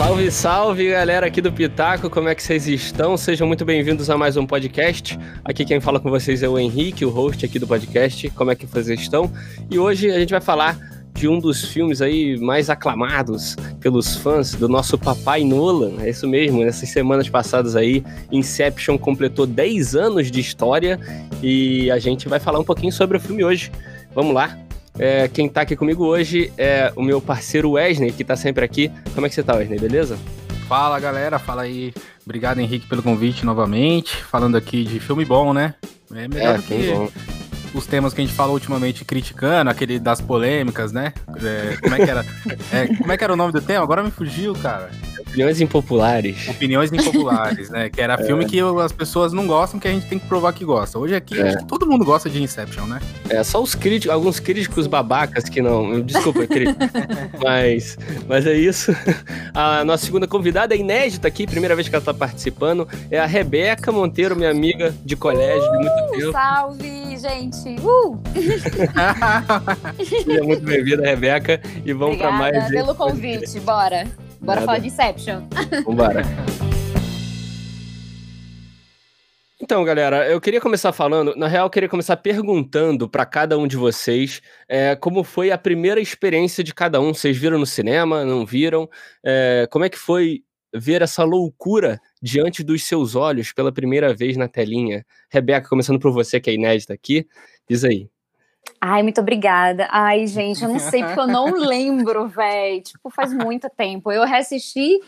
[0.00, 3.18] Salve, salve, galera aqui do Pitaco, como é que vocês estão?
[3.18, 5.18] Sejam muito bem-vindos a mais um podcast.
[5.44, 8.30] Aqui quem fala com vocês é o Henrique, o host aqui do podcast.
[8.30, 9.30] Como é que vocês estão?
[9.70, 10.78] E hoje a gente vai falar
[11.12, 16.02] de um dos filmes aí mais aclamados pelos fãs do nosso papai Nolan.
[16.02, 20.98] É isso mesmo, nessas semanas passadas aí, Inception completou 10 anos de história
[21.42, 23.70] e a gente vai falar um pouquinho sobre o filme hoje.
[24.14, 24.58] Vamos lá,
[25.00, 28.92] é, quem tá aqui comigo hoje é o meu parceiro Wesley, que tá sempre aqui.
[29.14, 29.78] Como é que você tá, Wesley?
[29.78, 30.18] Beleza?
[30.68, 31.38] Fala, galera.
[31.38, 31.94] Fala aí.
[32.22, 34.14] Obrigado, Henrique, pelo convite novamente.
[34.14, 35.74] Falando aqui de filme bom, né?
[36.14, 37.08] É melhor é, do que bom.
[37.74, 41.12] Os temas que a gente falou ultimamente criticando, aquele das polêmicas, né?
[41.42, 42.26] É, como é que era?
[42.72, 43.82] É, como é que era o nome do tema?
[43.82, 44.90] Agora me fugiu, cara.
[45.20, 46.48] Opiniões impopulares.
[46.48, 47.88] Opiniões impopulares, né?
[47.88, 48.24] Que era é.
[48.24, 50.98] filme que as pessoas não gostam, que a gente tem que provar que gosta.
[50.98, 51.56] Hoje aqui, é.
[51.68, 53.00] todo mundo gosta de Inception, né?
[53.28, 56.00] É, só os críticos, alguns críticos babacas que não.
[56.00, 56.78] Desculpa, crítico.
[57.42, 58.94] mas, mas é isso.
[59.54, 62.88] A nossa segunda convidada é inédita aqui, primeira vez que ela tá participando.
[63.10, 66.32] É a Rebeca Monteiro, minha amiga de colégio uh, de muito uh, tempo.
[66.32, 67.76] Salve, gente!
[67.80, 68.18] Uh!
[70.02, 71.60] Seja muito bem-vinda, Rebeca.
[71.84, 72.56] E vamos para mais.
[72.56, 74.06] Obrigada pelo convite, bora.
[74.40, 74.66] Bora Nada.
[74.66, 75.42] falar de Inception.
[75.84, 76.22] Vambora.
[79.62, 83.68] Então, galera, eu queria começar falando, na real, eu queria começar perguntando para cada um
[83.68, 87.12] de vocês é, como foi a primeira experiência de cada um.
[87.12, 88.24] Vocês viram no cinema?
[88.24, 88.88] Não viram?
[89.22, 90.42] É, como é que foi
[90.74, 95.04] ver essa loucura diante dos seus olhos pela primeira vez na telinha?
[95.28, 97.26] Rebeca, começando por você, que é inédita aqui,
[97.68, 98.08] diz aí.
[98.80, 99.88] Ai, muito obrigada.
[99.90, 102.82] Ai, gente, eu não sei porque eu não lembro, velho.
[102.82, 104.10] Tipo, faz muito tempo.
[104.10, 105.00] Eu reassisti,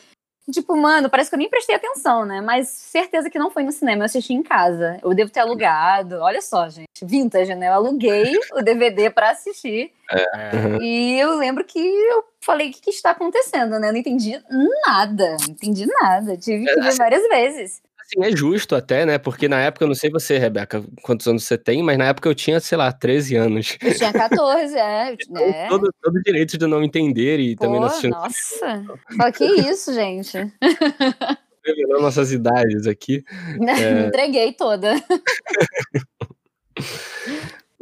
[0.50, 2.40] tipo, mano, parece que eu nem prestei atenção, né?
[2.40, 4.98] Mas certeza que não foi no cinema, eu assisti em casa.
[5.02, 6.16] Eu devo ter alugado.
[6.20, 7.68] Olha só, gente, vintage, né?
[7.68, 9.92] Eu aluguei o DVD para assistir.
[10.10, 10.78] É.
[10.80, 13.88] E eu lembro que eu falei, o que, que, está acontecendo, né?
[13.88, 14.42] Eu não entendi
[14.86, 16.36] nada, não entendi nada.
[16.36, 19.18] Tive que ver é, várias vezes assim, é justo até, né?
[19.18, 22.28] Porque na época, eu não sei você, Rebeca, quantos anos você tem, mas na época
[22.28, 23.76] eu tinha, sei lá, 13 anos.
[23.82, 25.16] Eu tinha 14, é.
[25.36, 25.68] é.
[25.68, 28.08] Todo, todo direito de não entender e Pô, também não assistir.
[28.08, 28.84] Nossa,
[29.16, 30.36] Fala, que isso, gente?
[31.64, 33.24] Revelando nossas idades aqui.
[33.68, 34.06] É...
[34.06, 34.94] Entreguei toda.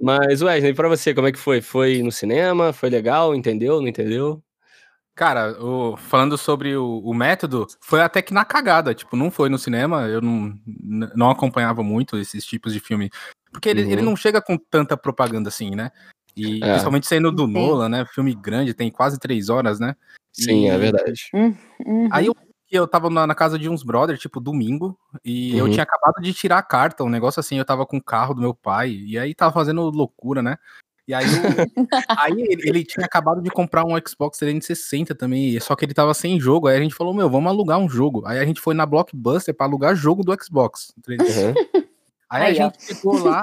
[0.00, 1.60] Mas, Wesley, pra você, como é que foi?
[1.60, 2.72] Foi no cinema?
[2.72, 3.34] Foi legal?
[3.34, 3.80] Entendeu?
[3.80, 4.42] Não entendeu?
[5.20, 9.50] Cara, o, falando sobre o, o, método, foi até que na cagada, tipo, não foi
[9.50, 10.58] no cinema, eu não,
[11.14, 13.10] não acompanhava muito esses tipos de filme,
[13.52, 13.90] porque ele, uhum.
[13.90, 15.90] ele não chega com tanta propaganda assim, né?
[16.34, 16.68] E é.
[16.70, 17.52] principalmente sendo do Sim.
[17.52, 18.06] Nolan, né?
[18.06, 19.94] Filme grande, tem quase três horas, né?
[20.32, 21.28] Sim, é e, é verdade.
[21.34, 22.08] Uhum.
[22.10, 22.34] Aí eu,
[22.70, 25.66] eu tava na, na, casa de uns brothers, tipo, domingo, e uhum.
[25.66, 28.32] eu tinha acabado de tirar a carta, um negócio assim, eu tava com o carro
[28.32, 30.56] do meu pai, e aí tava fazendo loucura, né?
[31.10, 31.26] E aí,
[32.08, 36.14] aí ele, ele, tinha acabado de comprar um Xbox 360 também, só que ele tava
[36.14, 36.68] sem jogo.
[36.68, 38.24] Aí a gente falou, meu, vamos alugar um jogo.
[38.24, 40.94] Aí a gente foi na Blockbuster para alugar jogo do Xbox.
[41.08, 41.84] Uhum.
[42.30, 43.42] Aí, aí, a gente chegou lá,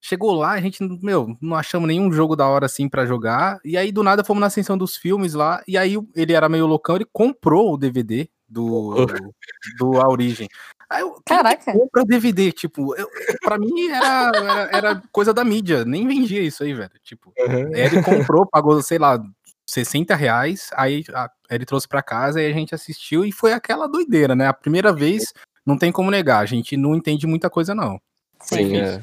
[0.00, 3.60] chegou lá, a gente, meu, não achamos nenhum jogo da hora assim para jogar.
[3.62, 6.66] E aí do nada fomos na ascensão dos filmes lá, e aí ele era meio
[6.66, 9.34] loucão, ele comprou o DVD do, do,
[9.78, 10.48] do A Origem.
[10.92, 11.72] Aí eu, Caraca.
[11.72, 13.08] compra DVD, tipo, eu,
[13.42, 16.90] pra mim era, era, era, coisa da mídia, nem vendia isso aí, velho.
[17.02, 17.74] Tipo, uhum.
[17.74, 19.18] ele comprou, pagou, sei lá,
[19.66, 23.86] 60 reais, aí a, ele trouxe pra casa e a gente assistiu e foi aquela
[23.86, 24.46] doideira, né?
[24.48, 25.32] A primeira vez,
[25.64, 27.98] não tem como negar, a gente não entende muita coisa, não.
[28.42, 29.02] Sim, é,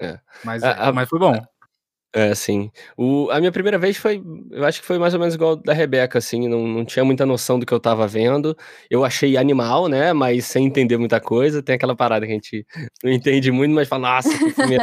[0.00, 0.20] é.
[0.42, 1.40] Mas, a, mas foi bom.
[2.14, 2.70] É, sim.
[2.96, 5.74] O, a minha primeira vez foi, eu acho que foi mais ou menos igual da
[5.74, 8.56] Rebeca, assim, não, não tinha muita noção do que eu tava vendo.
[8.90, 11.62] Eu achei animal, né, mas sem entender muita coisa.
[11.62, 12.66] Tem aquela parada que a gente
[13.04, 14.78] não entende muito, mas fala, nossa, que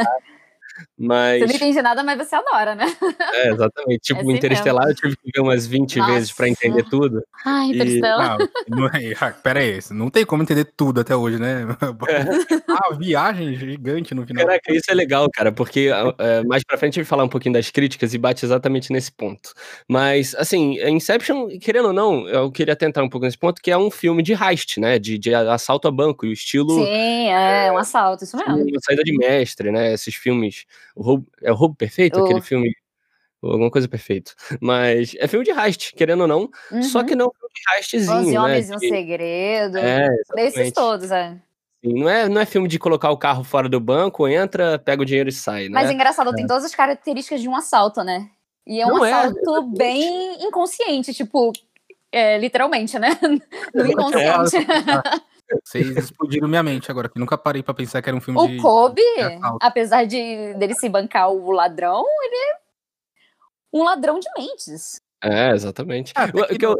[0.98, 1.40] mas...
[1.40, 2.86] Você não entende nada, mas você adora, né?
[3.34, 4.00] É, exatamente.
[4.06, 4.90] Tipo, é assim Interestelar mesmo.
[4.92, 6.12] eu tive que ver umas 20 Nossa.
[6.12, 7.22] vezes pra entender tudo.
[7.44, 8.38] Ai, Interestelar.
[8.40, 8.70] E...
[8.70, 11.66] Não, não, é, ah, pera aí, não tem como entender tudo até hoje, né?
[12.08, 12.22] É.
[12.72, 14.46] ah, viagem gigante no final.
[14.46, 17.28] Caraca, isso é legal, cara, porque é, mais pra frente a gente vai falar um
[17.28, 19.52] pouquinho das críticas e bate exatamente nesse ponto.
[19.88, 23.78] Mas, assim, Inception, querendo ou não, eu queria tentar um pouco nesse ponto, que é
[23.78, 24.98] um filme de heist, né?
[24.98, 26.84] De, de assalto a banco, e o estilo...
[26.84, 28.54] Sim, é, um assalto, isso mesmo.
[28.56, 29.92] Uma saída de mestre, né?
[29.92, 32.22] Esses filmes o roubo, é o roubo perfeito?
[32.22, 32.74] Aquele filme.
[33.42, 34.34] Alguma coisa perfeito.
[34.60, 36.50] Mas é filme de heist, querendo ou não.
[36.72, 36.82] Uhum.
[36.82, 38.20] Só que não é filme de heistzinho.
[38.20, 38.74] Os né, Homens né?
[38.74, 39.78] e um Segredo.
[39.78, 41.36] É, Desses todos, é.
[41.84, 45.02] Sim, não é, não é filme de colocar o carro fora do banco, entra, pega
[45.02, 45.74] o dinheiro e sai, né?
[45.74, 46.34] Mas engraçado, é.
[46.34, 48.28] tem todas as características de um assalto, né?
[48.66, 51.52] E é um não é, assalto é, bem inconsciente, tipo,
[52.10, 53.10] é, literalmente, né?
[53.74, 54.66] No é, inconsciente.
[55.64, 58.46] Vocês explodiram minha mente agora, que nunca parei para pensar que era um filme o
[58.46, 58.58] de.
[58.58, 59.02] O Kobe,
[59.60, 62.56] apesar de dele se bancar o ladrão, ele é
[63.72, 65.00] um ladrão de mentes.
[65.22, 66.12] É, exatamente.
[66.16, 66.76] Ah, o, que eu...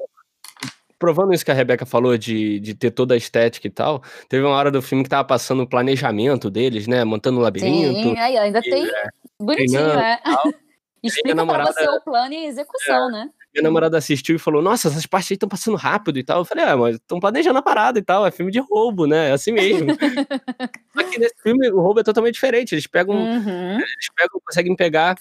[0.99, 4.45] provando isso que a Rebeca falou de, de ter toda a estética e tal, teve
[4.45, 7.05] uma hora do filme que tava passando o planejamento deles, né?
[7.05, 8.11] Montando um labirinto.
[8.11, 9.09] Sim, aí ainda e, tem é,
[9.41, 10.21] bonitinho, é.
[11.03, 13.31] Explica namorada, pra você o plano e a execução, é, né?
[13.57, 16.41] Minha namorada assistiu e falou: Nossa, essas partes aí estão passando rápido e tal.
[16.41, 18.27] Eu falei: Ah, mas estão planejando a parada e tal.
[18.27, 19.31] É filme de roubo, né?
[19.31, 19.89] É assim mesmo.
[20.93, 22.75] Só que nesse filme o roubo é totalmente diferente.
[22.75, 23.77] Eles pegam, uhum.
[23.77, 25.17] eles pegam, conseguem pegar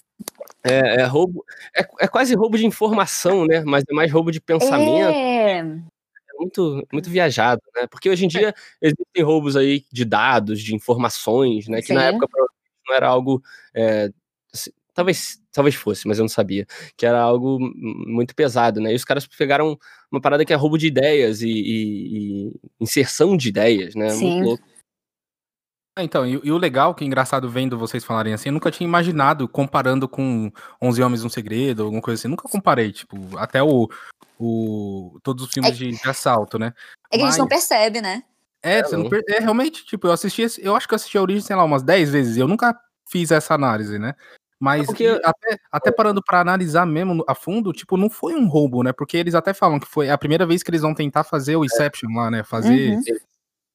[0.65, 3.63] é, é roubo, é, é, quase roubo de informação, né?
[3.65, 5.15] Mas é mais roubo de pensamento.
[5.15, 5.59] É.
[5.59, 5.63] é
[6.37, 7.87] muito, muito viajado, né?
[7.89, 11.79] Porque hoje em dia existem roubos aí de dados, de informações, né?
[11.79, 11.93] Que Sim.
[11.93, 12.27] na época
[12.85, 13.41] não era algo
[13.73, 14.09] é,
[14.95, 16.65] Talvez, talvez fosse, mas eu não sabia.
[16.95, 18.93] Que era algo muito pesado, né?
[18.93, 19.77] E os caras pegaram
[20.09, 24.09] uma parada que é roubo de ideias e, e, e inserção de ideias, né?
[24.09, 24.31] Sim.
[24.31, 24.63] Muito louco.
[25.97, 28.71] É, então, e, e, o legal, que é engraçado vendo vocês falarem assim, eu nunca
[28.71, 30.51] tinha imaginado comparando com
[30.81, 32.27] 11 Homens um Segredo, alguma coisa assim.
[32.29, 33.89] Nunca comparei, tipo, até o,
[34.39, 36.73] o todos os filmes é, de, de, assalto, né?
[37.11, 38.23] É que Mas, a gente não percebe, né?
[38.61, 41.41] É, você não, é realmente, tipo, eu assisti, eu acho que eu assisti a Origem,
[41.41, 42.77] sei lá, umas 10 vezes, e eu nunca
[43.09, 44.15] fiz essa análise, né?
[44.59, 45.19] Mas porque...
[45.23, 48.93] até, até parando para analisar mesmo a fundo, tipo, não foi um roubo, né?
[48.93, 51.63] Porque eles até falam que foi a primeira vez que eles vão tentar fazer o
[51.63, 51.65] é.
[51.65, 52.43] Inception lá, né?
[52.43, 53.01] Fazer, uhum.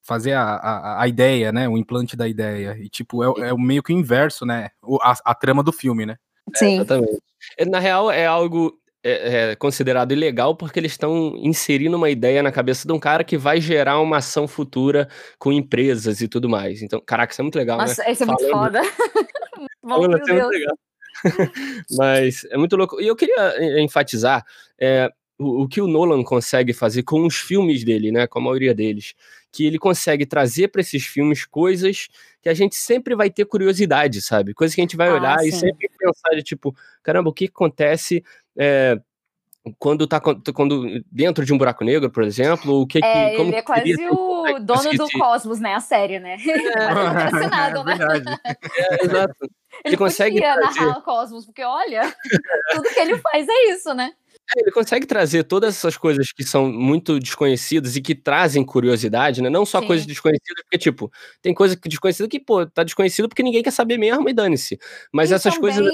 [0.01, 1.69] fazer a, a, a, ideia, né?
[1.69, 2.75] O implante da ideia.
[2.79, 4.69] E, tipo, é, é meio que o inverso, né?
[5.01, 6.15] A, a trama do filme, né?
[6.55, 6.79] Sim.
[6.79, 7.21] É, exatamente.
[7.67, 8.73] Na real, é algo
[9.03, 13.23] é, é, considerado ilegal porque eles estão inserindo uma ideia na cabeça de um cara
[13.23, 15.07] que vai gerar uma ação futura
[15.39, 16.81] com empresas e tudo mais.
[16.81, 18.11] Então, caraca, isso é muito legal, Nossa, né?
[18.11, 18.81] isso é muito foda.
[19.95, 20.77] Falando, é legal.
[21.97, 23.01] Mas é muito louco.
[23.01, 24.45] E eu queria enfatizar
[24.79, 28.27] é, o, o, que o Nolan consegue fazer com os filmes dele, né?
[28.27, 29.13] Com a maioria deles.
[29.51, 32.07] Que ele consegue trazer para esses filmes coisas
[32.41, 34.53] que a gente sempre vai ter curiosidade, sabe?
[34.53, 35.47] Coisas que a gente vai ah, olhar sim.
[35.47, 38.23] e sempre pensar de tipo, caramba, o que acontece
[38.57, 38.99] é,
[39.77, 43.49] quando tá quando dentro de um buraco negro, por exemplo, o que, é, que como
[43.49, 46.37] ele é quase o dono do cosmos, né, a série, né?
[46.37, 46.49] É,
[47.69, 48.37] é, né?
[48.75, 49.35] É, exato.
[49.41, 49.51] Ele,
[49.85, 50.79] ele consegue trazer...
[50.79, 52.13] narrar o cosmos, porque olha,
[52.71, 54.11] tudo que ele faz é isso, né?
[54.55, 59.41] É, ele consegue trazer todas essas coisas que são muito desconhecidas e que trazem curiosidade,
[59.41, 59.49] né?
[59.49, 59.87] Não só Sim.
[59.87, 61.11] coisas desconhecidas, porque, tipo,
[61.41, 64.79] tem coisa desconhecida que, pô, tá desconhecido porque ninguém quer saber mesmo e dane-se.
[65.11, 65.93] Mas e essas também, coisas.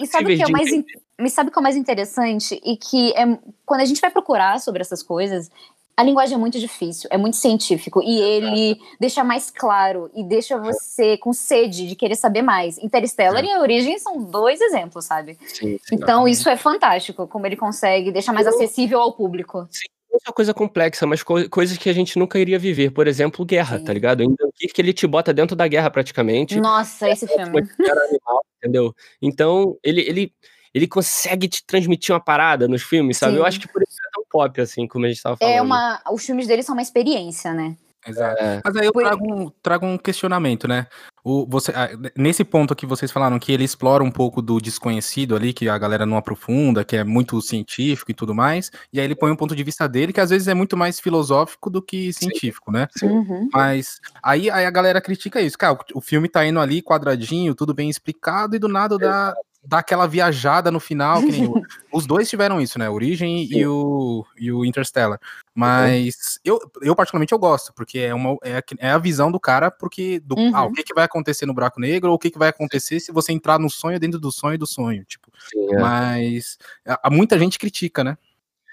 [0.00, 0.70] E sabe o que é mais.
[1.18, 2.60] Me sabe o que é mais interessante?
[2.64, 5.50] E que é, quando a gente vai procurar sobre essas coisas,
[5.96, 10.58] a linguagem é muito difícil, é muito científico e ele deixa mais claro e deixa
[10.58, 12.78] você com sede de querer saber mais.
[12.78, 13.46] Interstellar é.
[13.46, 15.38] e a Origem são dois exemplos, sabe?
[15.46, 19.68] Sim, sim, então isso é fantástico, como ele consegue deixar mais acessível ao público.
[19.70, 22.90] Sim, não é uma coisa complexa, mas co coisas que a gente nunca iria viver.
[22.90, 23.84] Por exemplo, guerra, sim.
[23.84, 24.22] tá ligado?
[24.22, 26.58] Ainda que ele te bota dentro da guerra praticamente.
[26.60, 27.60] Nossa, esse é, filme.
[27.60, 28.94] Animal, entendeu?
[29.22, 30.32] Então, ele, ele
[30.74, 33.34] ele consegue te transmitir uma parada nos filmes, sabe?
[33.34, 33.38] Sim.
[33.38, 35.56] Eu acho que por isso é tão pop, assim, como a gente tava é falando.
[35.56, 36.02] É uma.
[36.10, 37.76] Os filmes dele são uma experiência, né?
[38.06, 38.42] Exato.
[38.42, 38.60] É.
[38.62, 40.86] Mas aí eu trago um, trago um questionamento, né?
[41.24, 41.72] O, você,
[42.16, 45.78] nesse ponto que vocês falaram que ele explora um pouco do desconhecido ali, que a
[45.78, 49.36] galera não aprofunda, que é muito científico e tudo mais, e aí ele põe um
[49.36, 52.76] ponto de vista dele que às vezes é muito mais filosófico do que científico, Sim.
[52.76, 52.88] né?
[52.94, 53.08] Sim.
[53.08, 53.48] Uhum.
[53.50, 57.54] Mas aí, aí a galera critica isso, cara, o, o filme tá indo ali quadradinho,
[57.54, 59.34] tudo bem explicado, e do nada dá,
[59.66, 61.54] dá aquela viajada no final, que nem o,
[61.92, 62.88] os dois tiveram isso, né?
[62.88, 65.18] Origem e o, e o Interstellar.
[65.54, 66.54] Mas uhum.
[66.54, 70.20] eu, eu, particularmente, eu gosto, porque é, uma, é, é a visão do cara, porque
[70.20, 70.54] do, uhum.
[70.54, 73.00] ah, o que, que vai acontecer no buraco negro, ou o que, que vai acontecer
[73.00, 75.30] se você entrar no sonho dentro do sonho do sonho, tipo.
[75.50, 75.80] Sim, é.
[75.80, 78.16] Mas a, muita gente critica, né?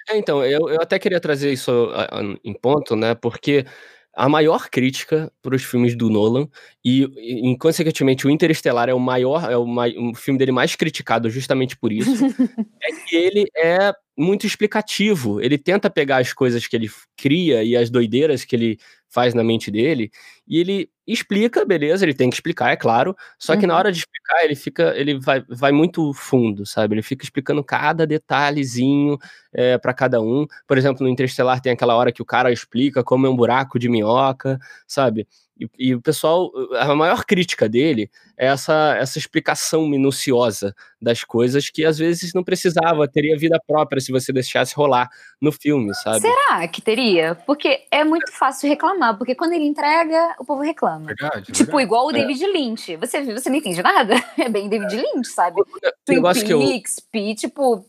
[0.10, 3.14] É, então, eu, eu até queria trazer isso a, a, em ponto, né?
[3.14, 3.66] Porque
[4.14, 6.48] a maior crítica para os filmes do Nolan
[6.84, 11.30] e, e, consequentemente, o Interestelar é o maior, é o, o filme dele mais criticado
[11.30, 12.12] justamente por isso,
[12.82, 15.42] é que ele é muito explicativo.
[15.42, 18.78] Ele tenta pegar as coisas que ele cria e as doideiras que ele
[19.10, 20.10] faz na mente dele,
[20.48, 23.68] e ele explica, beleza, ele tem que explicar, é claro, só que uhum.
[23.68, 26.96] na hora de explicar, ele fica, ele vai, vai muito fundo, sabe?
[26.96, 29.18] Ele fica explicando cada detalhezinho
[29.54, 30.46] é, para cada um.
[30.68, 33.78] Por exemplo, no Interestelar tem aquela hora que o cara explica como é um buraco
[33.78, 35.28] de minhoca, sabe?
[35.62, 41.70] E, e, o pessoal, a maior crítica dele é essa, essa explicação minuciosa das coisas
[41.70, 45.08] que às vezes não precisava, teria vida própria se você deixasse rolar
[45.40, 46.22] no filme, sabe?
[46.22, 47.36] Será que teria?
[47.46, 51.06] Porque é muito fácil reclamar, porque quando ele entrega, o povo reclama.
[51.06, 51.84] Verdade, tipo, verdade.
[51.84, 52.14] igual o é.
[52.14, 52.48] David é.
[52.48, 52.96] Lynch.
[52.98, 54.16] Você, você não entende nada?
[54.38, 55.62] É bem David Lynch, sabe?
[56.06, 57.36] Twin Peaks, eu...
[57.36, 57.86] tipo,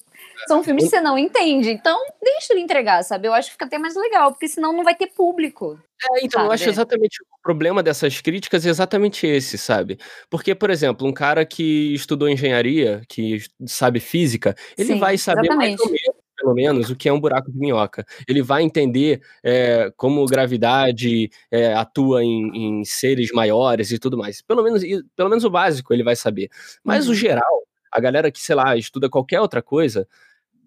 [0.47, 1.71] são filmes que você não entende.
[1.71, 3.29] Então, deixa ele entregar, sabe?
[3.29, 5.79] Eu acho que fica até mais legal, porque senão não vai ter público.
[6.03, 6.47] É, então, sabe?
[6.47, 9.99] eu acho exatamente o problema dessas críticas é exatamente esse, sabe?
[10.29, 15.47] Porque, por exemplo, um cara que estudou engenharia, que sabe física, ele Sim, vai saber
[15.47, 15.77] exatamente.
[15.77, 16.12] mais ou menos
[16.43, 18.05] pelo menos, o que é um buraco de minhoca.
[18.27, 24.43] Ele vai entender é, como gravidade é, atua em, em, seres maiores e tudo mais.
[24.43, 24.83] Pelo menos,
[25.15, 26.51] pelo menos o básico ele vai saber.
[26.83, 27.13] Mas uhum.
[27.13, 30.09] o geral, a galera que, sei lá, estuda qualquer outra coisa,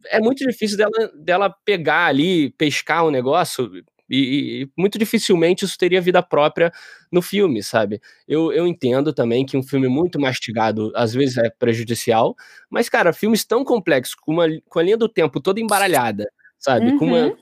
[0.06, 3.70] é muito difícil dela, dela pegar ali, pescar um negócio
[4.10, 6.72] e, e, muito dificilmente isso teria vida própria
[7.12, 8.02] no filme, sabe?
[8.28, 12.36] Eu, eu entendo também que um filme muito mastigado às vezes é prejudicial,
[12.70, 16.92] mas, cara, filmes tão complexos, com, uma, com a linha do tempo toda embaralhada, sabe?
[16.92, 16.98] Uhum.
[16.98, 17.38] Com uma,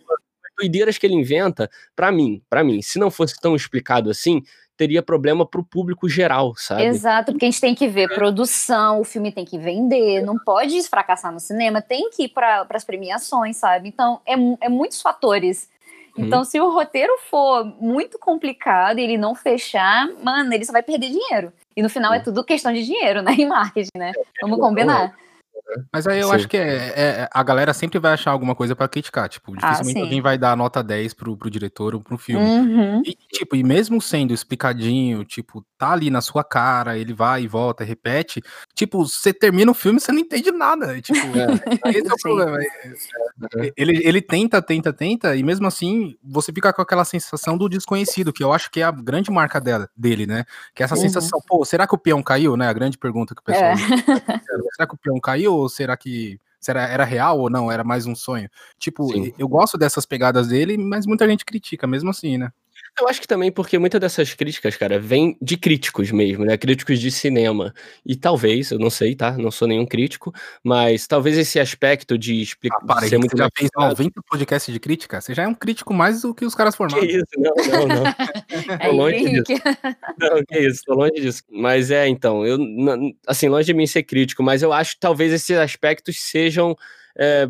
[0.57, 4.41] doideiras que ele inventa, para mim, para mim, se não fosse tão explicado assim,
[4.75, 6.85] teria problema pro público geral, sabe?
[6.85, 10.81] Exato, porque a gente tem que ver produção, o filme tem que vender, não pode
[10.83, 13.89] fracassar no cinema, tem que ir para as premiações, sabe?
[13.89, 14.33] Então, é,
[14.65, 15.69] é muitos fatores
[16.17, 16.45] então, uhum.
[16.45, 21.09] se o roteiro for muito complicado e ele não fechar, mano, ele só vai perder
[21.09, 21.51] dinheiro.
[21.75, 23.33] E no final é tudo questão de dinheiro, né?
[23.37, 24.11] Em marketing, né?
[24.15, 25.15] É, Vamos combinar.
[25.91, 26.35] Mas aí eu Sim.
[26.35, 29.27] acho que é, é, a galera sempre vai achar alguma coisa para criticar.
[29.27, 32.45] Tipo, ah, dificilmente ah, alguém vai dar nota 10 pro, pro diretor ou pro filme.
[32.45, 33.01] Uhum.
[33.05, 37.47] E, tipo, e mesmo sendo explicadinho, tipo, tá ali na sua cara, ele vai e
[37.47, 38.41] volta, repete.
[38.73, 40.99] Tipo, você termina o filme, você não entende nada.
[41.01, 42.57] Tipo, é, esse é o problema.
[42.59, 47.57] É, é, ele, ele tenta, tenta, tenta, e mesmo assim, você fica com aquela sensação
[47.57, 50.45] do desconhecido, que eu acho que é a grande marca dela, dele, né?
[50.73, 51.01] Que é essa uhum.
[51.01, 52.67] sensação, pô, será que o peão caiu, né?
[52.67, 53.71] A grande pergunta que o pessoal.
[53.71, 53.75] É.
[54.75, 55.53] será que o peão caiu?
[55.53, 57.71] ou será que será, era real ou não?
[57.71, 58.49] Era mais um sonho?
[58.79, 59.33] Tipo, Sim.
[59.37, 62.51] eu gosto dessas pegadas dele, mas muita gente critica mesmo assim, né?
[62.99, 66.55] Eu acho que também porque muitas dessas críticas, cara, vêm de críticos mesmo, né?
[66.57, 67.73] Críticos de cinema.
[68.05, 69.35] E talvez, eu não sei, tá?
[69.35, 70.31] Não sou nenhum crítico,
[70.63, 72.77] mas talvez esse aspecto de explicar.
[72.83, 75.19] Ah, para, ser muito você já fez 90 podcasts de crítica?
[75.19, 77.03] Você já é um crítico mais do que os caras formados.
[77.03, 78.03] Que isso, não, não, não.
[78.79, 79.63] é tô longe disso.
[80.19, 81.43] Não, que isso, tô longe disso.
[81.49, 82.59] Mas é, então, eu,
[83.25, 86.77] assim, longe de mim ser crítico, mas eu acho que talvez esses aspectos sejam
[87.17, 87.47] é,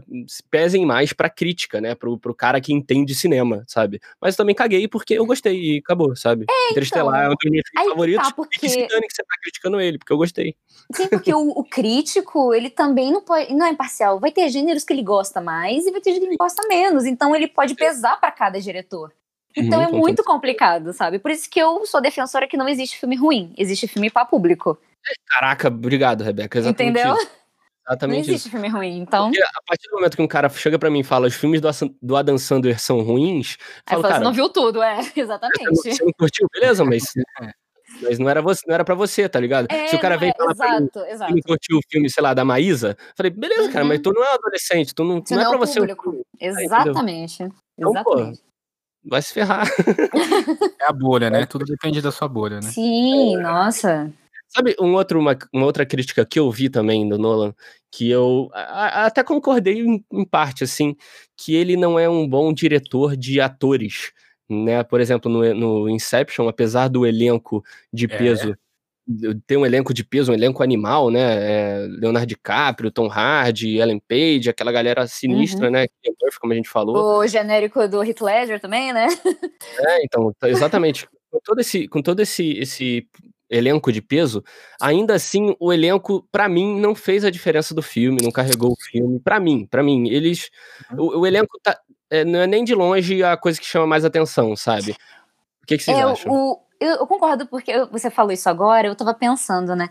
[0.51, 1.95] pesem mais pra crítica, né?
[1.95, 4.01] Pro, pro cara que entende cinema, sabe?
[4.19, 6.45] Mas eu também caguei porque eu gostei e acabou, sabe?
[6.49, 8.27] É, Interestelar então, é um dos meus filmes favoritos.
[8.27, 8.57] Tá, porque...
[8.57, 10.55] E que se dane que você tá criticando ele, porque eu gostei.
[10.93, 14.19] Sim, porque o, o, crítico, ele também não, pode, não é imparcial.
[14.19, 17.05] Vai ter gêneros que ele gosta mais e vai ter gêneros que ele gosta menos.
[17.05, 19.13] Então ele pode pesar para cada diretor.
[19.55, 21.19] Então uhum, é muito complicado, sabe?
[21.19, 24.77] Por isso que eu sou defensora que não existe filme ruim, existe filme para público.
[25.27, 26.59] Caraca, obrigado, Rebeca.
[26.59, 27.15] Entendeu?
[27.15, 27.42] Isso.
[27.87, 28.15] Exatamente.
[28.15, 28.49] Não existe isso.
[28.49, 29.29] filme ruim, então.
[29.29, 31.59] Porque a partir do momento que um cara chega pra mim e fala os filmes
[31.59, 31.69] do,
[32.01, 33.57] do Adam Sandler são ruins.
[33.85, 35.63] Aí falo, cara, você não viu tudo, é, exatamente.
[35.75, 37.03] Você não, você não curtiu, beleza, mas.
[38.01, 39.67] Mas não era, você, não era pra você, tá ligado?
[39.69, 41.33] É, Se o cara vem é, falar exato, pra mim, exato.
[41.45, 43.71] curtiu o filme, sei lá, da Maísa, falei, beleza, uhum.
[43.71, 45.79] cara, mas tu não é adolescente, tu não, não, é, é pra você.
[45.79, 46.25] Público.
[46.39, 47.43] Exatamente.
[47.77, 48.39] Então, Exatamente.
[48.39, 49.67] Pô, vai se ferrar.
[50.81, 51.45] É a bolha, né?
[51.45, 52.69] Tudo depende da sua bolha, né?
[52.71, 53.39] Sim, é.
[53.39, 54.11] nossa.
[54.55, 57.55] Sabe um outro, uma, uma, outra crítica que eu vi também do Nolan,
[57.91, 60.95] que eu a, até concordei em, em, parte, assim,
[61.35, 64.11] que ele não é um bom diretor de atores,
[64.47, 64.83] né?
[64.83, 68.07] Por exemplo, no, no Inception, apesar do elenco de é.
[68.15, 69.33] peso, é.
[69.47, 71.21] ter um elenco de peso, um elenco animal, né?
[71.21, 75.71] É, Leonardo DiCaprio, Tom Hardy, Ellen Page, aquela galera sinistra, uhum.
[75.71, 75.87] né?
[76.39, 77.17] Como a gente falou.
[77.17, 79.07] O genérico do Heath Ledger também, né?
[79.79, 81.07] É, então, tá, exatamente.
[81.31, 83.07] com todo esse, com todo esse, esse
[83.53, 84.43] elenco de peso,
[84.81, 88.83] ainda assim o elenco para mim não fez a diferença do filme, não carregou o
[88.91, 89.19] filme.
[89.19, 90.49] Para mim, para mim, eles
[90.91, 91.03] uhum.
[91.03, 91.79] o, o elenco tá,
[92.09, 94.91] é, não é nem de longe a coisa que chama mais atenção, sabe?
[95.61, 96.31] O que, que vocês é, acham?
[96.31, 99.89] O, eu, eu, concordo porque você falou isso agora, eu tava pensando, né?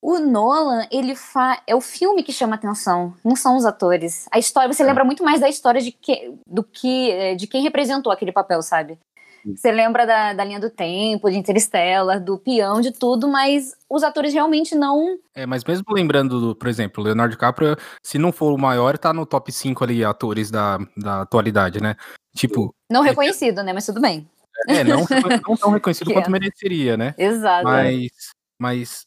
[0.00, 1.62] O Nolan, ele fa...
[1.64, 4.26] é o filme que chama atenção, não são os atores.
[4.32, 4.86] A história, você é.
[4.86, 8.62] lembra muito mais da história de que, do que é, de quem representou aquele papel,
[8.62, 8.98] sabe?
[9.44, 14.02] Você lembra da, da linha do tempo, de Interstellar, do peão, de tudo, mas os
[14.02, 15.18] atores realmente não.
[15.34, 19.12] É, mas mesmo lembrando, do, por exemplo, Leonardo DiCaprio, se não for o maior, tá
[19.12, 21.96] no top 5 ali atores da, da atualidade, né?
[22.36, 22.74] Tipo.
[22.90, 23.72] Não reconhecido, né?
[23.72, 24.28] Mas tudo bem.
[24.68, 25.04] É, não,
[25.46, 27.14] não tão reconhecido quanto mereceria, né?
[27.18, 27.64] Exato.
[27.64, 28.10] Mas,
[28.58, 29.06] mas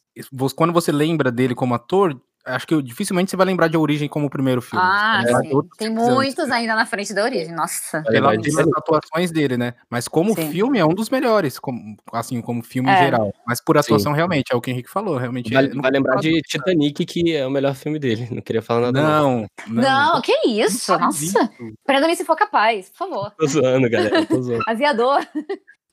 [0.55, 4.27] quando você lembra dele como ator, acho que dificilmente você vai lembrar de Origem como
[4.27, 4.83] o primeiro filme.
[4.85, 5.51] Ah, sim.
[5.77, 8.03] Tem muitos ainda na frente da Origem, nossa.
[8.03, 9.73] Pela as atuações dele, né?
[9.89, 10.51] Mas como sim.
[10.51, 12.93] filme é um dos melhores, como, assim, como filme é.
[12.93, 13.33] em geral.
[13.45, 14.15] Mas por atuação, sim.
[14.15, 15.51] realmente, é o que o Henrique falou, realmente.
[15.51, 18.27] Vai, vai lembrar de Titanic, que é o melhor filme dele.
[18.31, 19.01] Não queria falar nada.
[19.01, 19.83] Não, não.
[19.83, 20.97] Não, que isso?
[20.97, 21.49] Nossa.
[21.85, 23.31] Prenda-me se for capaz, por favor.
[23.37, 24.25] Tô zoando, galera.
[24.25, 24.63] Tô zoando.
[24.67, 25.25] Aviador.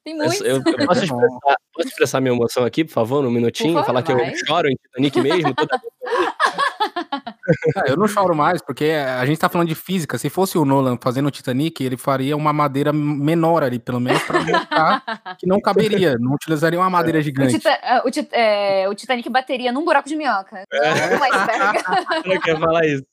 [0.04, 0.40] Tem muitos.
[0.40, 3.74] Eu, eu, posso, expressar, posso, expressar, minha emoção aqui, por favor, num minutinho?
[3.74, 4.30] Favor, falar vai.
[4.30, 5.54] que eu choro em Titanic mesmo?
[5.54, 5.80] Toda...
[7.86, 10.18] eu não choro mais, porque a gente tá falando de física.
[10.18, 14.22] Se fosse o Nolan fazendo o Titanic, ele faria uma madeira menor ali, pelo menos,
[14.24, 15.02] para mostrar
[15.38, 16.16] que não caberia.
[16.18, 17.22] Não utilizaria uma madeira é.
[17.22, 17.54] gigante.
[17.54, 20.64] O, Tita é, o, tit é, o, Titanic bateria num buraco de minhoca.
[20.72, 21.10] É.
[21.10, 23.04] Não, não quer falar isso.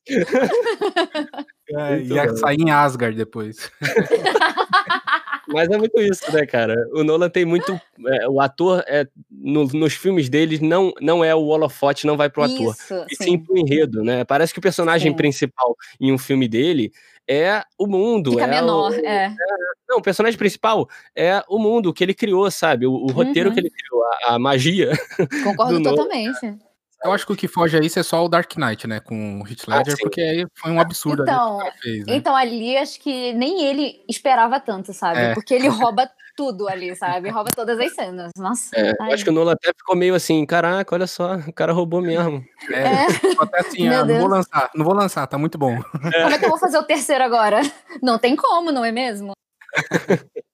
[1.75, 2.35] É, ia bom.
[2.38, 3.71] sair em Asgard depois.
[5.51, 6.75] Mas é muito isso, né, cara?
[6.93, 7.79] O Nolan tem muito.
[8.07, 12.29] É, o ator, é, no, nos filmes dele, não, não é o holofote, não vai
[12.29, 12.73] pro ator.
[12.73, 14.23] Isso, e sim, sim pro enredo, né?
[14.23, 15.17] Parece que o personagem sim.
[15.17, 16.91] principal em um filme dele
[17.27, 18.31] é o mundo.
[18.31, 19.25] Fica é menor, o, é.
[19.25, 19.35] é.
[19.88, 22.85] Não, o personagem principal é o mundo que ele criou, sabe?
[22.85, 23.55] O, o roteiro uhum.
[23.55, 24.91] que ele criou, a, a magia.
[25.43, 26.43] Concordo totalmente.
[26.43, 26.68] Nolan.
[27.03, 29.00] Eu acho que o que foge a isso é só o Dark Knight, né?
[29.00, 32.06] Com o Heath ah, Ledger, ah, porque aí foi um absurdo então, ali que fez,
[32.06, 32.15] né?
[32.15, 35.20] Então, ali acho que nem ele esperava tanto, sabe?
[35.20, 35.34] É.
[35.34, 37.29] Porque ele rouba tudo ali, sabe?
[37.29, 38.32] Rouba todas as cenas.
[38.38, 38.75] Nossa.
[38.75, 41.72] É, eu acho que o Nolan até ficou meio assim, caraca, olha só, o cara
[41.72, 42.44] roubou mesmo.
[42.70, 43.06] É, é.
[43.39, 45.74] até assim, ah, não vou lançar, não vou lançar, tá muito bom.
[46.13, 46.24] É.
[46.24, 47.62] Como é que eu vou fazer o terceiro agora?
[48.01, 49.34] Não tem como, não é mesmo?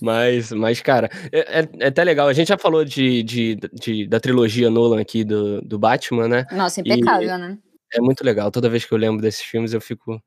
[0.00, 2.28] Mas, mas cara, é, é, é, até legal.
[2.28, 6.46] A gente já falou de, de, de, da trilogia Nolan aqui do, do Batman, né?
[6.52, 7.58] Nossa, impecável, e né?
[7.92, 8.50] É muito legal.
[8.50, 10.20] Toda vez que eu lembro desses filmes, eu fico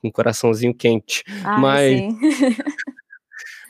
[0.00, 1.22] com o coraçãozinho quente.
[1.44, 2.00] Ai, mas,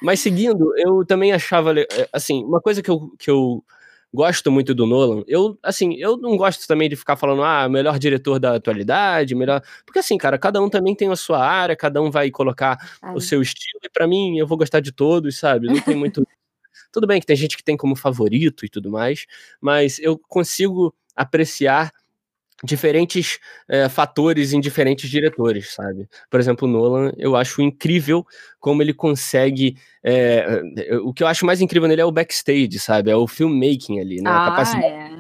[0.03, 3.65] mas seguindo, eu também achava, é, assim, uma coisa que eu, que eu
[4.13, 5.23] gosto muito do Nolan.
[5.27, 9.63] Eu, assim, eu não gosto também de ficar falando, ah, melhor diretor da atualidade, melhor.
[9.87, 13.15] Porque, assim, cara, cada um também tem a sua área, cada um vai colocar Ai.
[13.15, 15.69] o seu estilo, e para mim, eu vou gostar de todos, sabe?
[15.69, 16.23] Não tem muito.
[16.93, 19.27] Tudo bem que tem gente que tem como favorito e tudo mais,
[19.61, 21.93] mas eu consigo apreciar
[22.65, 23.39] diferentes
[23.69, 26.09] é, fatores em diferentes diretores, sabe?
[26.31, 28.25] Por exemplo, o Nolan, eu acho incrível
[28.59, 29.77] como ele consegue.
[30.03, 30.63] É,
[31.03, 33.11] o que eu acho mais incrível nele é o backstage, sabe?
[33.11, 34.31] É o filmmaking ali, né?
[34.31, 35.11] Ah, a capacidade é.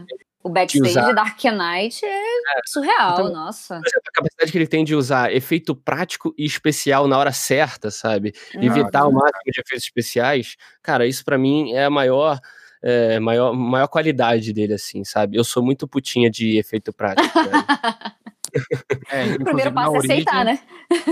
[0.42, 2.60] O backstage de Dark Knight é, é.
[2.66, 3.76] surreal, então, nossa.
[3.76, 8.32] A capacidade que ele tem de usar efeito prático e especial na hora certa, sabe?
[8.54, 10.56] Evitar o máximo de efeitos especiais.
[10.82, 12.40] Cara, isso para mim é a maior
[12.82, 15.36] é, maior, maior qualidade dele, assim, sabe?
[15.36, 17.28] Eu sou muito putinha de efeito prático.
[19.10, 20.58] é, o primeiro passo é aceitar, né?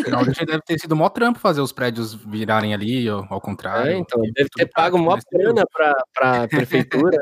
[0.08, 3.92] Na origem deve ter sido mó trampo fazer os prédios virarem ali, ao, ao contrário.
[3.92, 7.18] É, então, deve ter pago mó grana pra, pra prefeitura.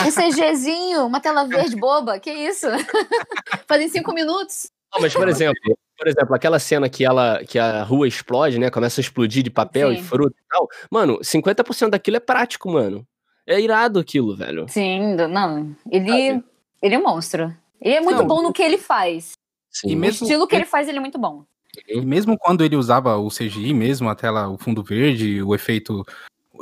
[0.00, 2.66] Um CGzinho, uma tela verde boba, que isso?
[3.68, 4.68] Fazem cinco minutos.
[4.92, 5.54] Não, mas, por exemplo,
[5.96, 8.70] por exemplo, aquela cena que ela que a rua explode, né?
[8.70, 10.00] Começa a explodir de papel Sim.
[10.00, 10.66] e fruta e tal.
[10.90, 13.06] Mano, 50% daquilo é prático, mano.
[13.48, 14.66] É irado aquilo, velho.
[14.68, 15.74] Sim, não.
[15.90, 16.44] Ele,
[16.82, 17.56] ele é um monstro.
[17.80, 19.32] Ele é muito não, bom no que ele faz.
[19.70, 19.88] Sim.
[19.88, 21.44] E mesmo, o estilo que ele faz, ele é muito bom.
[21.88, 26.04] E mesmo quando ele usava o CGI mesmo, a tela, o fundo verde, o efeito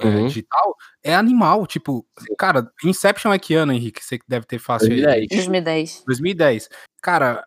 [0.00, 0.24] é, uhum.
[0.24, 1.66] é, digital, é animal.
[1.66, 2.06] Tipo,
[2.38, 4.04] cara, Inception é que ano, Henrique?
[4.04, 5.28] Você deve ter fácil 2010.
[5.30, 6.04] 2010.
[6.06, 6.68] 2010.
[7.02, 7.44] Cara,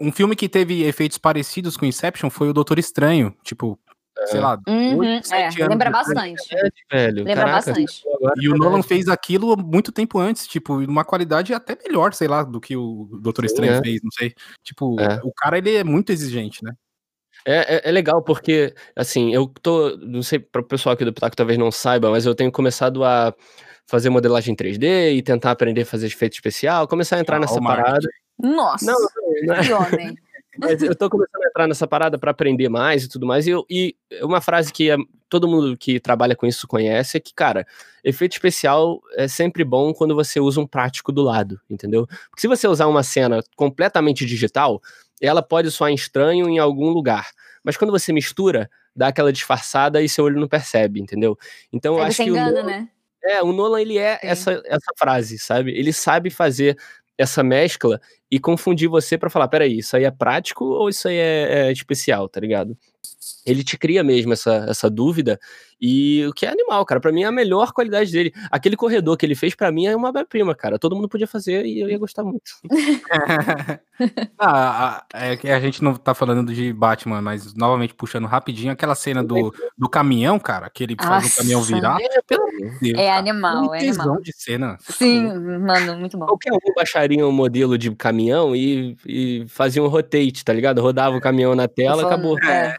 [0.00, 3.32] um filme que teve efeitos parecidos com Inception foi o Doutor Estranho.
[3.44, 3.78] Tipo,
[4.26, 6.48] sei lá, uhum, 8, é, lembra bastante.
[6.90, 7.24] velho.
[7.24, 8.02] Lembra Caraca, bastante.
[8.40, 12.42] E o Nolan fez aquilo muito tempo antes, tipo, uma qualidade até melhor, sei lá,
[12.42, 13.82] do que o Doutor Estranho é.
[13.82, 14.34] fez, não sei.
[14.62, 15.20] Tipo, é.
[15.24, 16.72] o cara, ele é muito exigente, né?
[17.46, 21.12] É, é, é, legal porque, assim, eu tô, não sei, para o pessoal aqui do
[21.12, 23.34] Pitaco talvez não saiba, mas eu tenho começado a
[23.86, 27.60] fazer modelagem 3D e tentar aprender a fazer efeito especial, começar a entrar ah, nessa
[27.60, 28.08] parada.
[28.38, 30.16] Nossa, não, não, não, que homem.
[30.58, 33.46] Mas eu tô começando a entrar nessa parada para aprender mais e tudo mais.
[33.46, 34.96] E, eu, e uma frase que é,
[35.28, 37.66] todo mundo que trabalha com isso conhece é que, cara,
[38.02, 42.06] efeito especial é sempre bom quando você usa um prático do lado, entendeu?
[42.28, 44.82] Porque se você usar uma cena completamente digital,
[45.20, 47.30] ela pode soar estranho em algum lugar.
[47.62, 51.38] Mas quando você mistura, dá aquela disfarçada e seu olho não percebe, entendeu?
[51.72, 52.88] Então eu acho que engana, o Nolan, né?
[53.22, 55.70] É, o Nolan ele é essa, essa frase, sabe?
[55.72, 56.76] Ele sabe fazer
[57.20, 61.16] essa mescla e confundir você para falar, peraí, isso aí é prático ou isso aí
[61.16, 62.76] é, é especial, tá ligado?
[63.44, 65.38] ele te cria mesmo essa, essa dúvida.
[65.80, 67.00] E o que é animal, cara.
[67.00, 68.32] Para mim é a melhor qualidade dele.
[68.50, 70.78] Aquele corredor que ele fez, para mim, é uma obra-prima, cara.
[70.78, 72.52] Todo mundo podia fazer e eu ia gostar muito.
[74.38, 78.94] ah, é que a gente não tá falando de Batman, mas novamente puxando rapidinho aquela
[78.94, 81.34] cena do, do caminhão, cara, que ele faz Nossa.
[81.34, 81.98] o caminhão virar.
[82.00, 82.08] É,
[82.80, 84.20] Deus, é animal, é animal.
[84.20, 84.76] de cena.
[84.80, 86.26] Sim, mano, muito bom.
[86.26, 90.80] Qualquer um baixaria um modelo de caminhão e, e fazia um rotate, tá ligado?
[90.80, 92.38] Rodava o caminhão na tela, acabou.
[92.44, 92.76] É.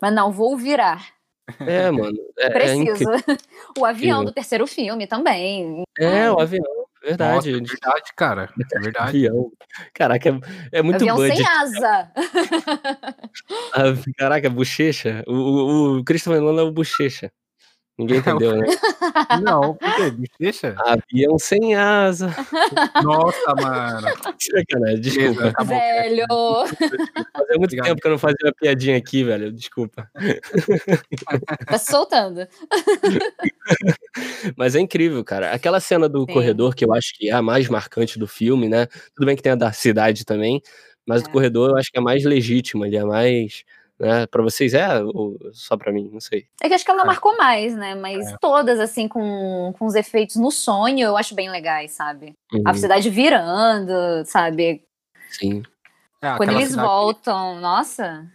[0.00, 1.15] Mas não, vou virar.
[1.60, 2.16] É, mano.
[2.38, 3.10] É, é Preciso.
[3.10, 3.18] É
[3.78, 5.84] o avião do terceiro filme também.
[5.98, 6.64] É, o avião.
[7.02, 7.52] Verdade.
[7.52, 8.50] Nossa, verdade, cara.
[8.74, 9.08] É verdade.
[9.08, 9.52] Avião.
[9.94, 11.36] Caraca, é, é muito avião budget.
[11.36, 12.10] sem asa.
[14.18, 15.22] Caraca, bochecha.
[15.26, 17.30] O, o, o Christopher Nolan é o bochecha.
[17.98, 18.66] Ninguém entendeu, né?
[19.42, 20.10] Não, por quê?
[20.10, 20.74] Bochecha?
[20.78, 22.28] Avião sem asa.
[23.02, 24.06] Nossa, mano.
[24.38, 25.52] Sacanagem, desculpa.
[25.52, 26.26] Tá velho.
[26.28, 27.86] Fazia muito Obrigado.
[27.86, 29.50] tempo que eu não fazia uma piadinha aqui, velho.
[29.50, 30.10] Desculpa.
[31.66, 32.46] Tá se soltando.
[34.56, 35.52] Mas é incrível, cara.
[35.52, 36.32] Aquela cena do Sim.
[36.32, 38.86] corredor, que eu acho que é a mais marcante do filme, né?
[39.14, 40.60] Tudo bem que tem a da cidade também,
[41.06, 41.26] mas é.
[41.26, 43.64] o corredor eu acho que é mais legítima, ele é mais
[43.98, 44.26] né?
[44.26, 46.10] Pra vocês é ou só pra mim?
[46.12, 46.46] Não sei.
[46.62, 47.94] É que acho que ela marcou mais, né?
[47.94, 48.36] Mas é.
[48.40, 52.34] todas, assim, com, com os efeitos no sonho, eu acho bem legais, sabe?
[52.52, 52.62] Uhum.
[52.64, 54.84] A cidade virando, sabe?
[55.30, 55.62] Sim.
[56.20, 58.26] É, Quando eles voltam, nossa.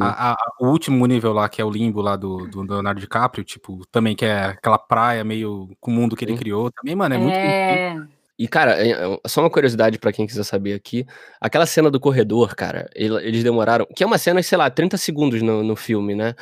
[0.00, 3.42] A, a, o último nível lá, que é o limbo lá do, do Leonardo DiCaprio,
[3.42, 6.38] tipo, também que é aquela praia meio com o mundo que ele Sim.
[6.38, 7.94] criou, também, mano, é, é...
[7.94, 8.17] muito.
[8.38, 11.04] E, cara, é, é, só uma curiosidade para quem quiser saber aqui.
[11.40, 13.86] Aquela cena do corredor, cara, eles demoraram.
[13.96, 16.34] Que é uma cena, sei lá, 30 segundos no, no filme, né?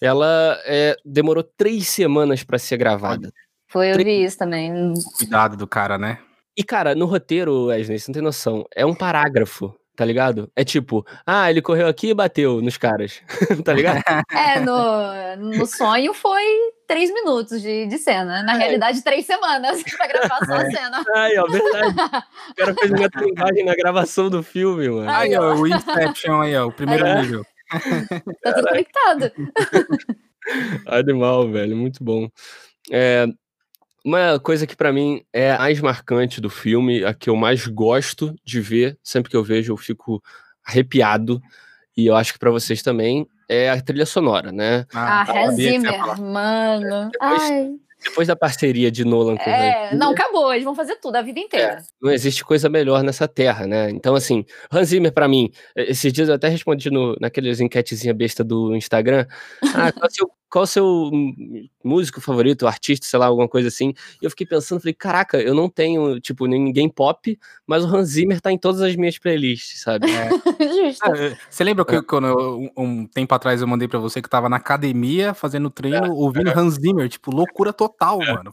[0.00, 3.30] Ela é, demorou três semanas para ser gravada.
[3.68, 4.94] Foi, eu vi isso também.
[5.18, 6.18] Cuidado do cara, né?
[6.56, 8.66] E, cara, no roteiro, Wesley, você não tem noção.
[8.74, 10.50] É um parágrafo tá ligado?
[10.56, 13.22] É tipo, ah, ele correu aqui e bateu nos caras,
[13.64, 14.02] tá ligado?
[14.32, 16.42] É, no, no sonho foi
[16.86, 18.42] três minutos de, de cena.
[18.42, 18.58] Na é.
[18.58, 20.70] realidade, três semanas pra gravar só a é.
[20.70, 21.04] cena.
[21.14, 21.94] Ai, ó, verdade.
[22.50, 25.10] O cara fez uma trincagem na gravação do filme, mano.
[25.10, 27.22] Aí, ó, o Inception aí, ó, o primeiro é.
[27.22, 27.46] nível.
[28.42, 29.32] Tá tudo conectado.
[30.86, 32.28] Animal, velho, muito bom.
[32.90, 33.26] É,
[34.04, 37.66] uma coisa que para mim é a mais marcante do filme, a que eu mais
[37.66, 40.22] gosto de ver, sempre que eu vejo eu fico
[40.64, 41.40] arrepiado,
[41.96, 44.86] e eu acho que para vocês também, é a trilha sonora, né?
[44.94, 47.10] Ah, ah Hans Zimmer, mano.
[47.12, 47.70] Depois, Ai.
[48.02, 51.38] depois da parceria de Nolan com É, não, acabou, eles vão fazer tudo a vida
[51.38, 51.78] inteira.
[51.78, 53.90] É, não existe coisa melhor nessa terra, né?
[53.90, 58.42] Então, assim, Hans Zimmer para mim, esses dias eu até respondi no, naqueles enquetezinha besta
[58.42, 59.26] do Instagram,
[59.74, 61.10] ah, qual é o seu qual o seu
[61.82, 63.94] músico favorito, artista, sei lá, alguma coisa assim.
[64.20, 68.10] E eu fiquei pensando, falei, caraca, eu não tenho, tipo, ninguém pop, mas o Hans
[68.10, 70.08] Zimmer tá em todas as minhas playlists, sabe?
[70.10, 70.28] É.
[70.68, 71.06] Justo.
[71.06, 72.02] Ah, você lembra que é.
[72.02, 76.04] quando eu, um, tempo atrás eu mandei para você que tava na academia fazendo treino,
[76.04, 76.10] é.
[76.10, 76.54] ouvindo é.
[76.54, 78.34] Hans Zimmer, tipo, loucura total, é.
[78.34, 78.52] mano.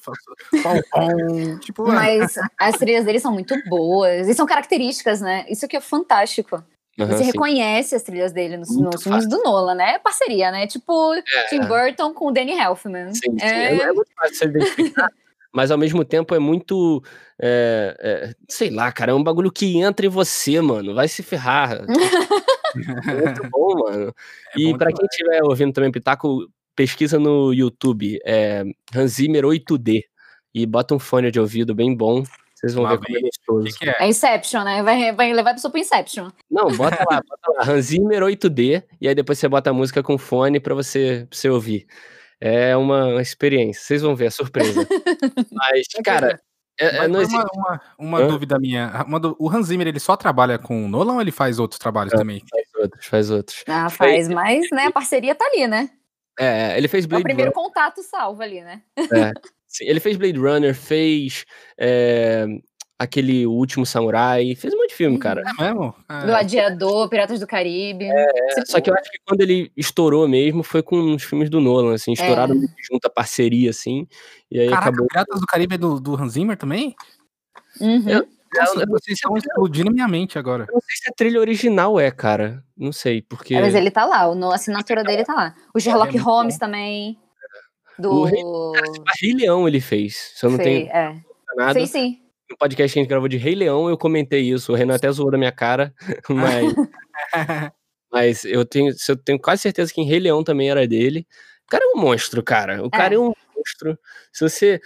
[1.59, 5.45] tipo, mas as trilhas dele são muito boas e são características, né?
[5.49, 6.63] Isso que é fantástico.
[6.99, 7.25] Uhum, Você sim.
[7.31, 9.93] reconhece as trilhas dele nos, nos filmes do Nolan, né?
[9.93, 10.67] É parceria, né?
[10.67, 11.21] Tipo é.
[11.49, 13.13] Tim Burton com o Danny Elfman.
[13.13, 13.45] Sim, sim.
[13.45, 15.09] É, é muito fácil de identificar.
[15.53, 17.01] mas ao mesmo tempo é muito.
[17.41, 20.93] É, é, sei lá, cara, é um bagulho que entra em você, mano.
[20.93, 21.85] Vai se ferrar.
[23.07, 24.13] é muito bom, mano.
[24.55, 30.03] É e para quem estiver ouvindo também Pitaco, pesquisa no YouTube, é Hans Zimmer 8D.
[30.53, 32.23] E bota um fone de ouvido bem bom.
[32.59, 33.65] Vocês vão Uma ver como é gostoso.
[33.67, 33.95] Que que é?
[33.99, 34.07] é?
[34.07, 34.83] Inception, né?
[34.83, 36.29] Vai, vai levar a pessoa pro Inception.
[36.51, 37.71] Não, bota lá, bota lá.
[37.73, 41.37] Hans Zimmer 8D, e aí depois você bota a música com fone pra você, pra
[41.37, 41.87] você ouvir.
[42.41, 43.81] É uma experiência.
[43.81, 44.85] Vocês vão ver a surpresa.
[45.51, 46.41] Mas, cara.
[46.77, 47.37] É, é não existe...
[47.53, 49.05] Uma, uma, uma dúvida minha.
[49.07, 49.37] Uma do...
[49.39, 52.17] O Hans Zimmer, ele só trabalha com o Nolan ou ele faz outros trabalhos é,
[52.17, 52.43] também?
[52.49, 53.63] Faz outros, faz outros.
[53.67, 55.89] Ah, faz, mas né, a parceria tá ali, né?
[56.37, 57.65] É, ele fez Blade É o primeiro Runner.
[57.67, 58.81] contato salvo ali, né?
[58.97, 59.31] É.
[59.69, 61.45] Sim, ele fez Blade Runner, fez
[61.77, 62.47] é,
[62.97, 65.21] aquele Último Samurai, fez um monte de filme, uhum.
[65.21, 65.41] cara.
[65.41, 65.95] É mesmo?
[66.09, 66.25] É.
[66.25, 68.05] Gladiador, Piratas do Caribe.
[68.05, 71.61] É, só que eu acho que quando ele estourou mesmo foi com os filmes do
[71.61, 72.67] Nolan, assim, estouraram é.
[72.91, 74.07] junto a parceria, assim,
[74.51, 75.07] e aí Caraca, acabou...
[75.07, 76.95] Piratas do Caribe é do, do Hans Zimmer também?
[77.79, 78.09] Uhum.
[78.09, 80.65] Eu, Nossa, vocês estão explodindo minha mente agora.
[80.67, 82.63] Eu não sei se a trilha original é, cara.
[82.75, 83.53] Não sei, porque.
[83.53, 85.55] É, mas ele tá lá, a assinatura dele tá lá.
[85.73, 86.59] O Sherlock é Holmes bom.
[86.59, 87.19] também.
[87.99, 88.11] Do...
[88.11, 88.41] O Rei,
[89.21, 90.31] Rei Leão ele fez.
[90.35, 90.91] Se eu não Sei, tenho.
[90.91, 91.15] É.
[91.55, 91.79] Nada.
[91.79, 92.21] Sim, sim.
[92.49, 94.71] No podcast que a gente gravou de Rei Leão, eu comentei isso.
[94.71, 95.93] O Renan até zoou da minha cara,
[96.29, 96.73] mas.
[98.11, 101.27] mas eu tenho, eu tenho quase certeza que em Rei Leão também era dele.
[101.65, 102.83] O cara é um monstro, cara.
[102.83, 103.97] O cara é, é um monstro.
[104.31, 104.81] Se você.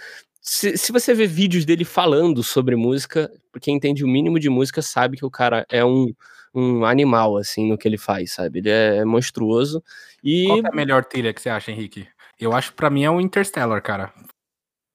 [0.46, 3.30] Se, se você vê vídeos dele falando sobre música,
[3.62, 6.12] quem entende o mínimo de música sabe que o cara é um,
[6.54, 8.58] um animal, assim, no que ele faz, sabe?
[8.58, 9.82] Ele é monstruoso.
[10.22, 10.46] E...
[10.46, 12.06] Qual é a melhor trilha que você acha, Henrique?
[12.38, 14.12] Eu acho que pra mim é o Interstellar, cara.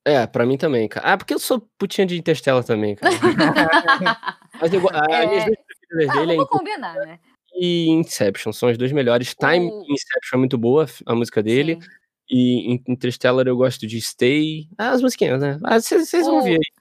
[0.06, 1.13] É, pra mim também, cara.
[1.13, 3.13] Ah, porque eu sou putinha de Interstellar também, cara.
[4.62, 5.38] Mas eu, a, é...
[5.38, 7.19] as duas preferidas dele é combinar, né?
[7.54, 9.36] E Inception são as duas melhores.
[9.36, 9.84] Time uh...
[9.84, 11.80] Inception é muito boa, a música dele.
[11.82, 11.89] Sim.
[12.32, 14.67] E Interstellar eu gosto de Stay.
[14.78, 15.58] Ah, as musiquinhas, né?
[15.73, 16.79] Vocês ah, vão ver aí.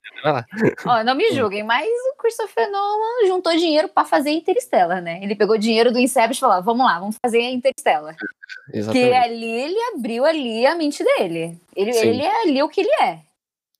[0.87, 5.21] Ó, não me julguem, mas o Christopher Nolan juntou dinheiro para fazer Interstellar, né?
[5.23, 8.17] Ele pegou dinheiro do Inception e falou: vamos lá, vamos fazer Interstellar.
[8.73, 9.09] Exatamente.
[9.09, 11.61] Que ali ele abriu ali a mente dele.
[11.75, 13.21] Ele, ele é ali o que ele é.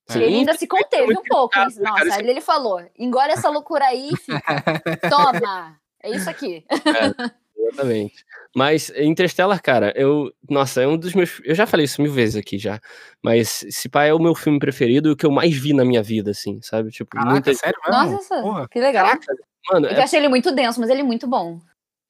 [0.09, 0.23] Sim.
[0.23, 1.59] Ele ainda se conteve um pouco.
[1.59, 4.63] Nossa, cara, ali ele falou: engole essa loucura aí e fica.
[5.11, 5.77] Toma!
[6.03, 6.65] É isso aqui.
[6.71, 7.39] É.
[7.61, 8.25] Exatamente.
[8.59, 10.33] Mas Interstellar, cara, eu.
[10.51, 11.41] Nossa, é um dos meus.
[11.45, 12.81] Eu já falei isso mil vezes aqui já.
[13.23, 15.85] Mas esse pai é o meu filme preferido e o que eu mais vi na
[15.85, 16.91] minha vida, assim, sabe?
[16.91, 17.55] Tipo, Caraca, muita...
[17.55, 18.11] sério mesmo?
[18.11, 18.69] Nossa, Porra.
[18.69, 19.07] que legal.
[19.07, 19.33] Caraca,
[19.71, 20.03] mano, eu é...
[20.03, 21.61] achei ele muito denso, mas ele é muito bom.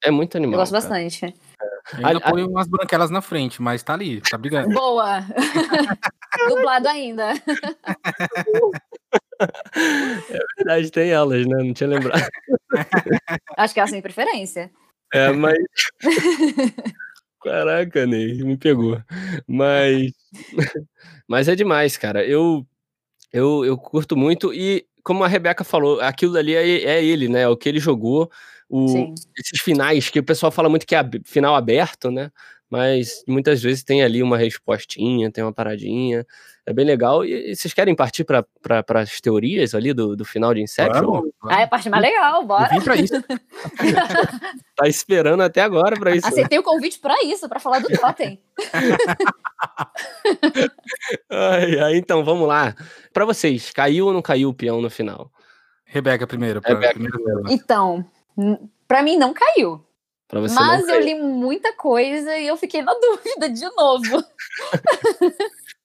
[0.03, 0.55] É muito animal.
[0.55, 0.85] Eu gosto cara.
[0.85, 1.27] bastante.
[1.27, 2.07] É.
[2.07, 4.73] Ainda põe umas branquelas na frente, mas tá ali, tá brigando.
[4.73, 5.27] Boa!
[6.49, 7.35] Dublado ainda.
[9.41, 11.63] É verdade, tem elas, né?
[11.63, 12.29] Não tinha lembrado.
[13.57, 14.69] Acho que elas têm preferência.
[15.13, 15.59] É, mas.
[17.43, 19.01] Caraca, Ney, me pegou.
[19.47, 20.13] Mas.
[21.29, 22.25] mas é demais, cara.
[22.25, 22.67] Eu,
[23.33, 27.43] eu, eu curto muito e, como a Rebeca falou, aquilo ali é, é ele, né?
[27.43, 28.31] É o que ele jogou.
[28.69, 32.31] O, esses finais que o pessoal fala muito que é final aberto, né?
[32.71, 36.27] Mas muitas vezes tem ali uma respostinha, tem uma paradinha.
[36.67, 37.25] É bem legal.
[37.25, 41.01] E, e vocês querem partir para pra, as teorias ali do, do final de Inception?
[41.01, 41.57] Vamos, vamos.
[41.57, 42.67] Ah, é a parte mais legal, bora.
[42.67, 43.15] Eu vim pra isso.
[44.77, 46.27] tá esperando até agora para isso.
[46.27, 48.39] Aceitei o convite para isso, para falar do Totem.
[51.31, 52.77] ai, ai, então, vamos lá.
[53.15, 55.33] Para vocês, caiu ou não caiu o peão no final?
[55.87, 56.61] Rebeca primeiro.
[56.63, 57.45] Rebeca primeiro.
[57.49, 58.05] Então,
[58.87, 59.88] para mim não caiu.
[60.33, 64.25] Mas eu li muita coisa e eu fiquei na dúvida de novo.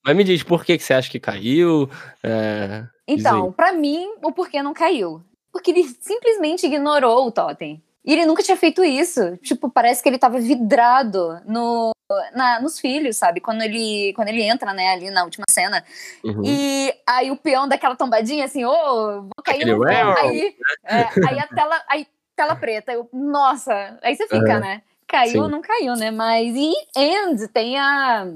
[0.03, 1.89] Mas me diz, por que, que você acha que caiu?
[2.21, 2.83] É...
[3.07, 5.23] Então, para mim, o porquê não caiu.
[5.51, 7.81] Porque ele simplesmente ignorou o totem.
[8.05, 9.37] E ele nunca tinha feito isso.
[9.37, 11.91] Tipo, parece que ele tava vidrado no,
[12.35, 13.39] na, nos filhos, sabe?
[13.39, 15.83] Quando ele, quando ele entra, né, ali na última cena.
[16.23, 16.41] Uhum.
[16.43, 19.87] E aí o peão daquela tombadinha, assim, ô, oh, vou cair no...
[19.87, 21.81] Aí, é, aí a tela...
[21.87, 22.91] Aí tela preta.
[22.93, 24.59] Eu, nossa, aí você fica, uhum.
[24.59, 24.81] né?
[25.07, 26.11] Caiu ou não caiu, né?
[26.11, 28.27] Mas e End tem a.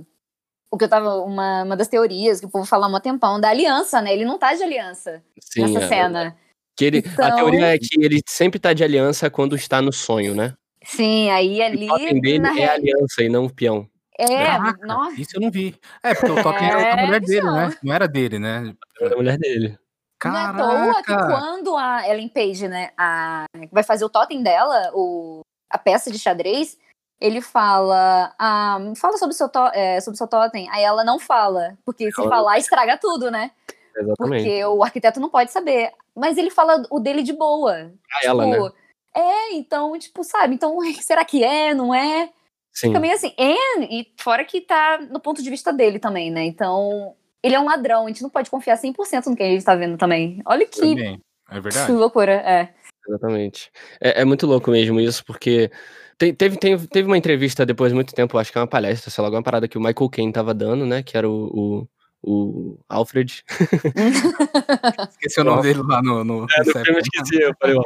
[0.70, 1.16] O que eu tava.
[1.22, 4.14] Uma, uma das teorias que o povo fala há um tempão, da aliança, né?
[4.14, 5.88] Ele não tá de aliança Sim, nessa é.
[5.88, 6.38] cena.
[6.76, 7.26] Que ele, então...
[7.26, 10.54] A teoria é que ele sempre tá de aliança quando está no sonho, né?
[10.84, 11.90] Sim, aí ali.
[11.90, 12.58] O dele na...
[12.58, 13.90] é aliança e não o peão.
[14.20, 15.20] É, nossa.
[15.20, 15.76] Isso eu não vi.
[16.04, 17.78] É, porque o token é, era da mulher dele, né?
[17.84, 18.74] Não era dele, né?
[19.00, 19.78] Era da mulher dele.
[20.20, 20.54] Caraca.
[20.54, 24.92] Não é toa que quando a Ellen Page, né, a, vai fazer o totem dela,
[24.94, 26.78] o, a peça de xadrez,
[27.20, 30.70] ele fala, ah, fala sobre o seu, to, é, sobre seu totem.
[30.72, 33.52] Aí ela não fala, porque se falar estraga tudo, né?
[33.96, 34.44] Exatamente.
[34.44, 35.92] Porque o arquiteto não pode saber.
[36.16, 37.92] Mas ele fala o dele de boa.
[38.12, 38.72] A tipo, ela, né?
[39.16, 40.54] É, então, tipo, sabe?
[40.54, 42.30] Então, será que é, não é?
[42.72, 42.90] Sim.
[42.90, 46.44] Fica meio assim, e fora que tá no ponto de vista dele também, né?
[46.44, 47.16] Então,
[47.48, 49.76] ele é um ladrão, a gente não pode confiar 100% no que a gente tá
[49.76, 50.42] vendo também.
[50.46, 51.22] Olha que, também.
[51.50, 51.86] é verdade.
[51.86, 52.70] que loucura, é.
[53.08, 53.72] Exatamente.
[54.02, 55.72] É, é muito louco mesmo isso, porque
[56.18, 59.10] tem, teve, teve, teve uma entrevista depois de muito tempo, acho que é uma palestra,
[59.10, 61.88] sei lá, alguma parada que o Michael Caine tava dando, né, que era o,
[62.24, 63.44] o, o Alfred.
[65.10, 66.24] esqueci o nome dele lá no...
[66.24, 67.78] no, é, no filme esqueci, eu falei,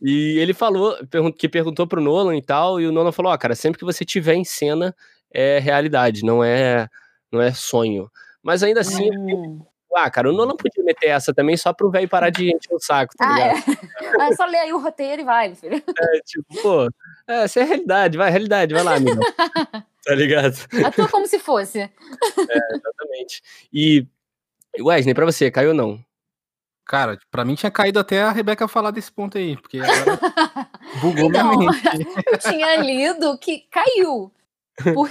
[0.00, 0.96] E ele falou,
[1.36, 3.84] que perguntou pro Nolan e tal, e o Nolan falou, ó, oh, cara, sempre que
[3.84, 4.94] você tiver em cena,
[5.32, 6.88] é realidade, não é
[7.30, 8.10] não é sonho.
[8.42, 9.60] Mas ainda assim, hum.
[9.94, 12.80] ah, cara, o Nolan podia meter essa também só pro velho parar de encher o
[12.80, 13.78] saco, tá ah, ligado?
[14.20, 14.28] É.
[14.32, 15.76] é só ler aí o roteiro e vai, filho.
[15.76, 16.88] É, tipo, pô,
[17.26, 19.20] é, essa é a realidade, vai, realidade, vai lá, amigo.
[20.04, 20.56] tá ligado?
[20.84, 21.80] Atua como se fosse.
[21.80, 21.90] É,
[22.74, 23.42] exatamente.
[23.72, 24.06] E,
[24.80, 26.02] Wesley, pra você, caiu ou não?
[26.88, 30.18] Cara, pra mim tinha caído até a Rebeca falar desse ponto aí, porque agora
[31.02, 32.08] bugou então, minha mente.
[32.26, 34.32] Eu tinha lido que caiu.
[34.94, 35.10] Por,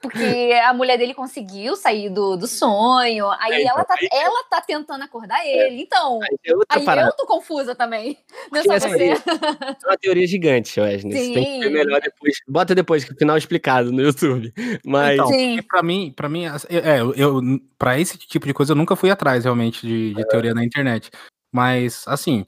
[0.00, 4.44] porque a mulher dele conseguiu sair do, do sonho, aí é, ela, tá, então, ela
[4.44, 5.66] tá tentando acordar é.
[5.66, 5.82] ele.
[5.82, 6.20] Então,
[6.68, 8.18] aí, aí eu tô confusa também.
[8.52, 9.12] Não é só você.
[9.12, 11.12] É uma teoria gigante, Wesley.
[11.12, 11.34] Sim.
[11.34, 12.36] Tem que ver melhor depois.
[12.46, 14.52] Bota depois, que o final é explicado no YouTube.
[14.84, 15.14] Mas.
[15.14, 15.62] Então, Sim.
[15.62, 17.40] pra mim, pra mim, é, eu, eu,
[17.78, 21.10] pra esse tipo de coisa eu nunca fui atrás realmente de, de teoria na internet.
[21.52, 22.44] Mas, assim,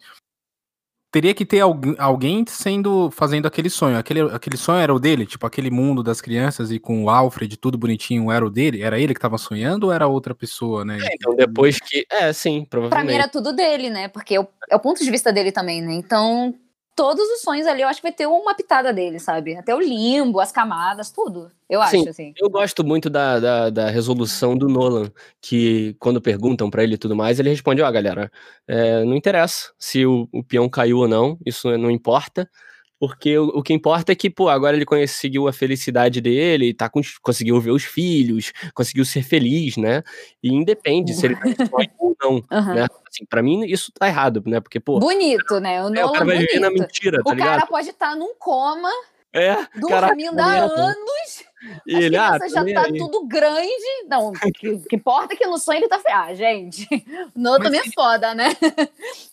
[1.11, 1.61] teria que ter
[1.99, 3.99] alguém sendo fazendo aquele sonho.
[3.99, 7.57] Aquele, aquele sonho era o dele, tipo aquele mundo das crianças e com o Alfred
[7.57, 8.83] tudo bonitinho, era o dele?
[8.83, 10.99] Era ele que tava sonhando ou era outra pessoa, né?
[11.01, 12.07] É, então depois que.
[12.11, 13.07] É, sim, provavelmente.
[13.07, 14.09] Pra mim era tudo dele, né?
[14.09, 15.95] Porque é o, é o ponto de vista dele também, né?
[15.95, 16.55] Então
[16.99, 19.55] todos os sonhos ali, eu acho que vai ter uma pitada dele, sabe?
[19.55, 21.49] Até o limbo, as camadas, tudo.
[21.71, 22.33] Eu Sim, acho, assim.
[22.37, 25.09] Eu gosto muito da, da, da, resolução do Nolan,
[25.41, 28.29] que quando perguntam para ele e tudo mais, ele responde: Ó, oh, galera,
[28.67, 32.51] é, não interessa se o, o peão caiu ou não, isso não importa.
[32.99, 36.89] Porque o, o, que importa é que, pô, agora ele conseguiu a felicidade dele, tá
[36.89, 40.03] com, conseguiu ver os filhos, conseguiu ser feliz, né?
[40.43, 41.65] E independe se ele tá
[41.99, 42.75] ou não, uhum.
[42.75, 42.87] né?
[43.09, 44.61] Assim, pra mim isso tá errado, né?
[44.61, 44.99] Porque, pô...
[44.99, 45.85] Bonito, né?
[45.85, 47.49] O, é, o cara vai viver na mentira, tá O ligado?
[47.49, 48.91] cara pode estar tá num coma,
[49.33, 51.49] é, dormindo há anos...
[51.87, 52.97] E ele, ah, já tá aí.
[52.97, 54.07] tudo grande.
[54.09, 56.01] Não, o que, que importa é que no sonho ele tá.
[56.07, 56.87] Ah, gente,
[57.35, 58.57] no também é foda, né?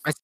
[0.04, 0.16] Mas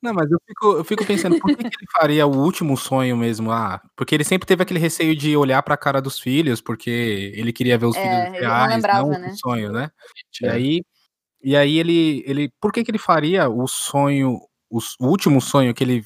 [0.00, 3.16] não, mas eu fico, eu fico pensando, por que, que, ele faria o último sonho
[3.16, 3.50] mesmo?
[3.50, 7.32] Ah, porque ele sempre teve aquele receio de olhar para a cara dos filhos, porque
[7.34, 9.28] ele queria ver os é, filhos reais, não, lembrava, não né?
[9.32, 9.90] o sonho, né?
[10.40, 10.50] E é.
[10.50, 10.82] aí,
[11.42, 14.38] e aí ele, ele, por que que ele faria o sonho,
[14.70, 16.04] o, o último sonho que ele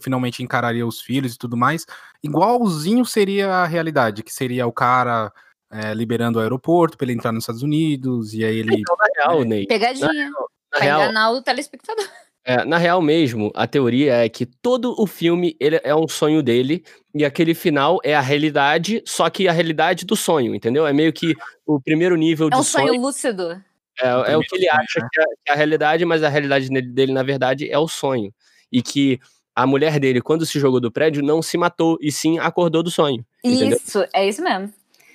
[0.00, 1.84] finalmente encararia os filhos e tudo mais,
[2.22, 5.30] igualzinho seria a realidade, que seria o cara
[5.70, 8.76] é, liberando o aeroporto para ele entrar nos Estados Unidos, e aí ele...
[8.76, 9.66] Então, na real, Ney.
[9.66, 12.08] Pegadinha, na real, pra enganar o telespectador.
[12.46, 16.42] É, na real mesmo, a teoria é que todo o filme ele é um sonho
[16.42, 20.86] dele e aquele final é a realidade, só que a realidade do sonho, entendeu?
[20.86, 23.00] É meio que o primeiro nível É de um sonho sonho.
[23.00, 23.62] lúcido.
[23.98, 25.08] É, é o que ele acha né?
[25.10, 28.30] que é, que é a realidade, mas a realidade dele, na verdade, é o sonho.
[28.70, 29.18] E que
[29.54, 32.90] a mulher dele, quando se jogou do prédio, não se matou, e sim acordou do
[32.90, 33.24] sonho.
[33.42, 33.78] Entendeu?
[33.78, 34.70] Isso, é isso mesmo.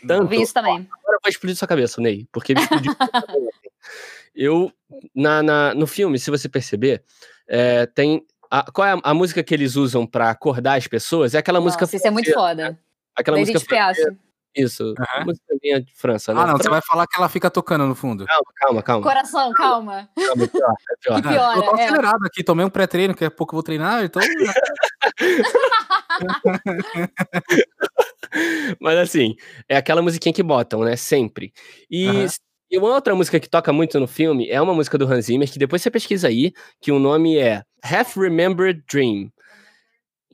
[0.08, 0.88] Tanto, Vi isso também.
[1.04, 2.94] Agora vai explodir sua cabeça, Ney, porque ele explodiu.
[4.42, 4.72] Eu,
[5.14, 7.04] na, na- no filme, se você perceber,
[7.46, 8.26] é, tem.
[8.50, 11.36] a- qual é a, a música que eles usam pra acordar as pessoas?
[11.36, 11.84] É aquela música.
[11.84, 12.80] Nossa, isso é muito foda.
[13.14, 13.60] Aquela Da música.
[13.60, 14.18] Francesa.
[14.56, 14.94] Isso.
[14.98, 15.26] Aham.
[15.26, 16.40] Música minha de França, né?
[16.42, 18.26] Ah, não, você Fran- vai falar que ela fica tocando no fundo.
[18.26, 19.04] Calma, calma, calma.
[19.04, 20.10] Coração, calma.
[20.16, 21.22] calma, é pior, é pior.
[21.22, 21.84] Que pior, eu tô é.
[21.86, 24.22] acelerado aqui, tomei um pré-treino, daqui a pouco eu vou treinar, então.
[28.80, 29.36] Mas assim,
[29.68, 30.96] é aquela musiquinha que botam, né?
[30.96, 31.52] Sempre.
[31.92, 32.28] E, Aham.
[32.72, 35.52] E uma outra música que toca muito no filme é uma música do Hans Zimmer,
[35.52, 39.32] que depois você pesquisa aí, que o nome é Half Remembered Dream.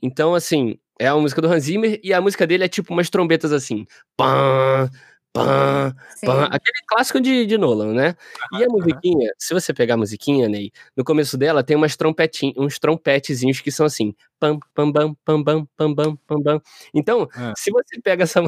[0.02, 3.10] Então, assim, é a música do Hans Zimmer e a música dele é tipo umas
[3.10, 3.86] trombetas assim.
[4.16, 4.90] Pam,
[5.44, 6.26] pam, Sim.
[6.26, 6.44] pam.
[6.44, 8.14] Aquele clássico de, de Nolan, né?
[8.52, 12.52] E a musiquinha, se você pegar a musiquinha, Ney, no começo dela tem umas trompetin,
[12.56, 14.14] uns trompetezinhos que são assim.
[14.38, 16.62] Pam, pam, bam, pam, bam, pam, bam, pam, bam.
[16.94, 17.52] Então, É.
[17.56, 18.40] se você pega essa.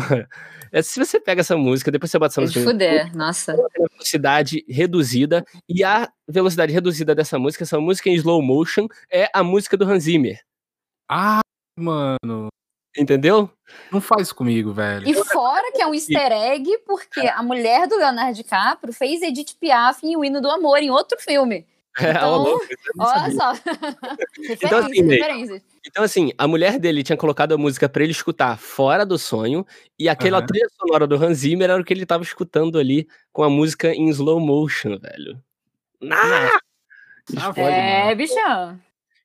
[0.72, 2.60] é, Se você pega essa música, depois você bota essa música.
[2.62, 3.54] fuder, nossa.
[3.76, 5.44] Velocidade reduzida.
[5.68, 9.84] E a velocidade reduzida dessa música, essa música em slow motion, é a música do
[9.84, 10.38] Hans Zimmer.
[11.08, 11.40] Ah,
[11.78, 12.48] mano.
[12.98, 13.48] Entendeu?
[13.92, 15.08] Não faz isso comigo, velho.
[15.08, 19.54] E fora que é um easter egg, porque a mulher do Leonardo DiCaprio fez Edith
[19.60, 21.66] Piaf em O Hino do Amor, em outro filme.
[22.00, 22.60] É, Então,
[22.96, 23.52] Olha só.
[24.62, 25.18] Então, assim.
[25.84, 29.66] Então, assim, a mulher dele tinha colocado a música pra ele escutar fora do sonho,
[29.98, 30.46] e aquela Aham.
[30.46, 33.92] trilha sonora do Hans Zimmer era o que ele tava escutando ali com a música
[33.92, 35.42] em slow motion, velho.
[36.08, 36.58] Ah!
[37.56, 38.16] É, mano.
[38.16, 38.80] bichão.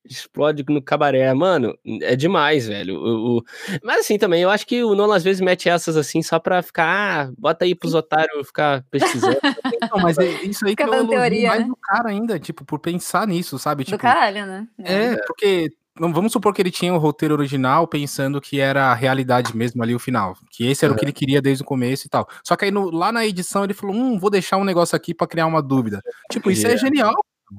[0.10, 1.34] Explode no cabaré.
[1.34, 3.00] Mano, é demais, velho.
[3.00, 3.44] O, o-
[3.84, 6.62] Mas assim, também, eu acho que o Nolan às vezes mete essas assim só pra
[6.62, 6.84] ficar.
[7.28, 9.38] Ah, bota aí pros otários ficar pesquisando.
[9.92, 11.68] Não, mas é isso aí que Fica eu dando elogio teoria, mais né?
[11.68, 13.84] do cara ainda, tipo, por pensar nisso, sabe?
[13.84, 14.68] Do Tipo, caralho, né?
[14.84, 18.94] É, porque não- vamos supor que ele tinha o roteiro original pensando que era a
[18.94, 22.08] realidade mesmo ali o final, que esse era o que ele queria desde o começo
[22.08, 22.28] e tal.
[22.44, 25.14] Só que aí no- lá na edição ele falou, hum, vou deixar um negócio aqui
[25.14, 26.02] pra criar uma dúvida.
[26.32, 26.78] Tipo, isso é É.
[26.78, 27.14] genial.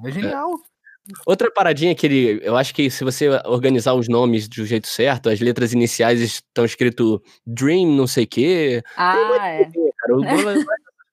[0.04, 0.50] É genial.
[1.26, 2.40] Outra paradinha que ele.
[2.42, 6.64] Eu acho que se você organizar os nomes do jeito certo, as letras iniciais estão
[6.64, 8.82] escrito Dream, não sei o quê.
[8.96, 9.64] Ah, é.
[9.64, 10.64] Cara, o essas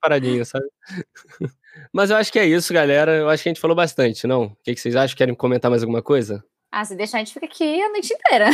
[0.02, 0.66] paradinhas, sabe?
[1.94, 3.18] Mas eu acho que é isso, galera.
[3.18, 4.46] Eu acho que a gente falou bastante, não?
[4.46, 5.18] O que, que vocês acham?
[5.18, 6.44] Querem comentar mais alguma coisa?
[6.72, 8.50] Ah, se deixar, a gente fica aqui a noite inteira.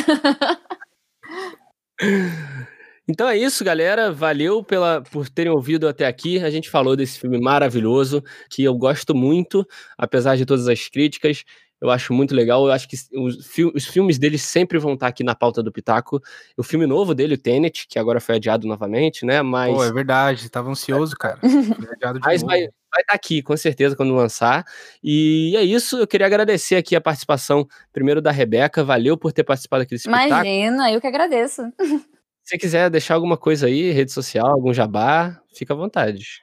[3.08, 4.12] Então é isso, galera.
[4.12, 6.40] Valeu pela, por terem ouvido até aqui.
[6.40, 9.66] A gente falou desse filme maravilhoso, que eu gosto muito,
[9.98, 11.44] apesar de todas as críticas.
[11.80, 12.66] Eu acho muito legal.
[12.66, 13.38] Eu acho que os,
[13.74, 16.20] os filmes dele sempre vão estar aqui na pauta do Pitaco.
[16.58, 19.42] O filme novo dele, o Tenet, que agora foi adiado novamente, né?
[19.42, 21.40] Mas, Pô, é verdade, tava ansioso, cara.
[21.42, 22.52] Foi adiado de mas novo.
[22.52, 24.66] vai vai estar aqui, com certeza, quando lançar.
[25.04, 25.98] E é isso.
[25.98, 28.84] Eu queria agradecer aqui a participação, primeiro da Rebeca.
[28.84, 30.26] Valeu por ter participado aqui desse Pitaco.
[30.28, 31.62] Imagina, eu que agradeço.
[32.48, 36.42] Se você quiser deixar alguma coisa aí, rede social, algum jabá, fica à vontade.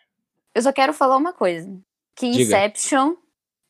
[0.55, 1.67] Eu só quero falar uma coisa.
[2.15, 2.43] Que Diga.
[2.43, 3.15] Inception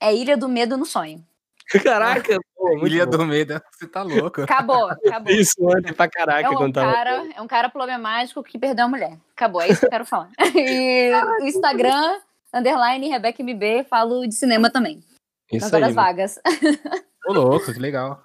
[0.00, 1.24] é Ilha do Medo no sonho.
[1.84, 3.18] Caraca, pô, Ilha bom.
[3.18, 4.42] do Medo, você tá louco.
[4.42, 5.30] Acabou, acabou.
[5.32, 6.92] Isso ontem pra É caraca um, quando tava.
[6.92, 9.16] cara, é um cara problemático que perdeu a mulher.
[9.32, 10.30] Acabou, é isso que eu quero falar.
[10.56, 12.18] E o Instagram,
[12.52, 15.04] underline, Rebeca MB, falo de cinema também.
[15.52, 15.82] Isso nas aí.
[15.84, 16.08] horas mano.
[16.08, 16.40] vagas.
[17.28, 18.20] Ô, louco, que legal.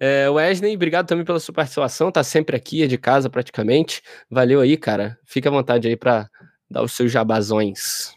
[0.00, 2.10] É, Wesley, obrigado também pela sua participação.
[2.12, 4.02] Tá sempre aqui, é de casa praticamente.
[4.30, 5.18] Valeu aí, cara.
[5.24, 6.28] Fica à vontade aí pra
[6.70, 8.14] dar os seus jabazões.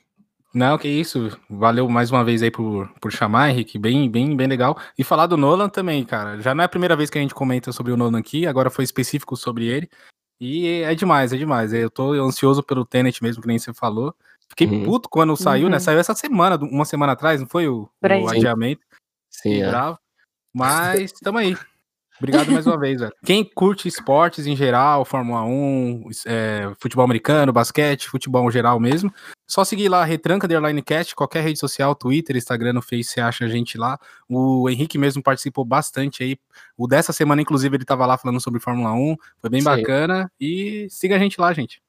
[0.53, 1.37] Não, que isso.
[1.49, 3.77] Valeu mais uma vez aí por, por chamar, Henrique.
[3.77, 4.77] Bem, bem, bem legal.
[4.97, 6.39] E falar do Nolan também, cara.
[6.41, 8.69] Já não é a primeira vez que a gente comenta sobre o Nolan aqui, agora
[8.71, 9.87] foi específico sobre ele.
[10.41, 11.71] E é demais, é demais.
[11.73, 14.15] Eu tô ansioso pelo Tenet mesmo, que nem você falou.
[14.49, 14.83] Fiquei Uhum.
[14.85, 15.75] puto quando saiu, né?
[15.75, 15.79] Uhum.
[15.79, 18.37] Saiu essa semana, uma semana atrás, não foi o, o Sim.
[18.37, 18.81] adiamento?
[19.29, 19.69] Sim, Fiquei é.
[19.69, 19.99] bravo.
[20.53, 21.55] Mas tamo aí.
[22.19, 23.13] Obrigado mais uma vez, velho.
[23.23, 29.11] Quem curte esportes em geral, Fórmula 1, é, futebol americano, basquete, futebol em geral mesmo,
[29.47, 33.45] só seguir lá, Retranca Underline Cast, qualquer rede social, Twitter, Instagram, no Face, você acha
[33.45, 33.97] a gente lá.
[34.27, 36.37] O Henrique mesmo participou bastante aí.
[36.77, 39.15] O dessa semana, inclusive, ele tava lá falando sobre Fórmula 1.
[39.39, 39.63] Foi bem aí.
[39.63, 40.29] bacana.
[40.39, 41.81] E siga a gente lá, gente.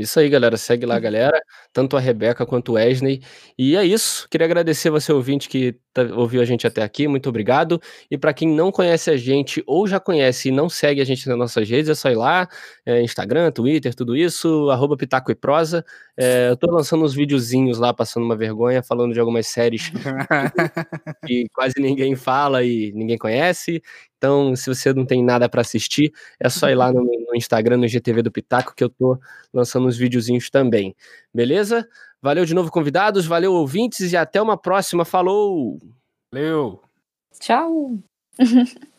[0.00, 0.56] Isso aí, galera.
[0.56, 1.40] Segue lá, galera.
[1.72, 3.20] Tanto a Rebeca quanto o Wesley.
[3.58, 4.26] E é isso.
[4.30, 7.06] Queria agradecer você, ouvinte, que tá, ouviu a gente até aqui.
[7.06, 7.80] Muito obrigado.
[8.10, 11.28] E para quem não conhece a gente ou já conhece e não segue a gente
[11.28, 12.48] nas nossas redes, é só ir lá.
[12.86, 14.70] É, Instagram, Twitter, tudo isso.
[14.70, 15.84] Arroba Pitaco e Prosa.
[16.16, 19.90] É, eu tô lançando uns videozinhos lá, passando uma vergonha, falando de algumas séries
[21.26, 23.82] que quase ninguém fala e ninguém conhece.
[24.20, 27.78] Então, se você não tem nada para assistir, é só ir lá no, no, Instagram,
[27.78, 29.18] no GTV do Pitaco, que eu tô
[29.50, 30.94] lançando uns videozinhos também.
[31.32, 31.88] Beleza?
[32.20, 35.06] Valeu de novo, convidados, valeu, ouvintes, e até uma próxima.
[35.06, 35.78] Falou!
[36.30, 36.82] Valeu!
[37.40, 37.98] Tchau!